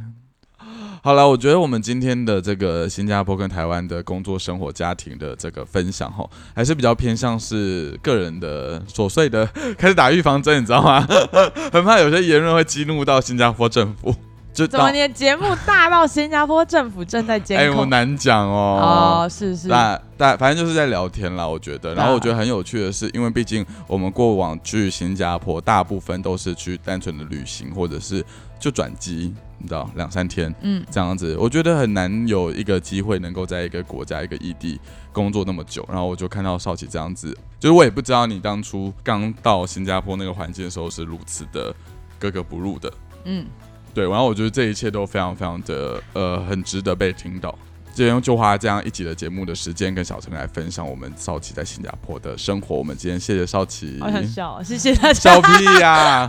[1.02, 9.44] 好了，我觉得我们今天的这个新加坡跟台湾的工作、生活、家庭的这个分享，哈，还是比较偏向是个人的琐碎的，
[9.76, 11.06] 开始打预防针，你知道吗？
[11.70, 14.14] 很怕有些言论会激怒到新加坡政府，
[14.54, 17.84] 就到 怎么你的节目大到新加坡政府正在监哎，我？
[17.86, 19.26] 难讲哦。
[19.26, 21.94] 哦，是是，那但反正就是在聊天啦，我觉得。
[21.94, 28.24] 然后我觉得很有趣的是，因为毕竟我们过往去新加坡，大部分都是去单纯的旅行，或者是
[28.64, 31.36] 就转机，你知道，两三天嗯，这样子。
[31.38, 34.80] 我觉得很难有一个机会能够在一个国家、一个异地
[35.12, 35.84] 工作那么久。
[35.86, 41.76] 然后我就看到少奇这样子，就是我也不知道你当初刚到新加坡那个环境的时候是如此的
[42.18, 42.90] 格格不入的。
[43.26, 43.44] 嗯，
[43.92, 47.54] 对，然后我觉得这一切都非常非常的呃，很值得被听到。
[47.94, 52.74] 今天就花这样一集的节目的时间，跟小陈来分享我们少奇在新加坡的生活。
[52.74, 55.14] 我们今天谢谢少奇，好想笑，谢谢大家。
[55.14, 56.28] 笑屁呀、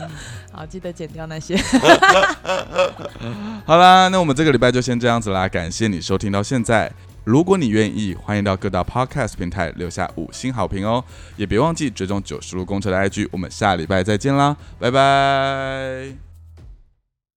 [0.52, 1.56] 好，记得剪掉那些。
[3.64, 6.92] 好啦，那我们这个礼拜就先这样子啦，感谢你收听到现在。
[7.24, 11.02] 如果你愿意，欢迎到各大 podcast 平台留下五星好评哦，
[11.36, 13.28] 也别忘记追踪九十路公车的 IG。
[13.32, 16.25] 我们下礼拜再见啦，拜拜。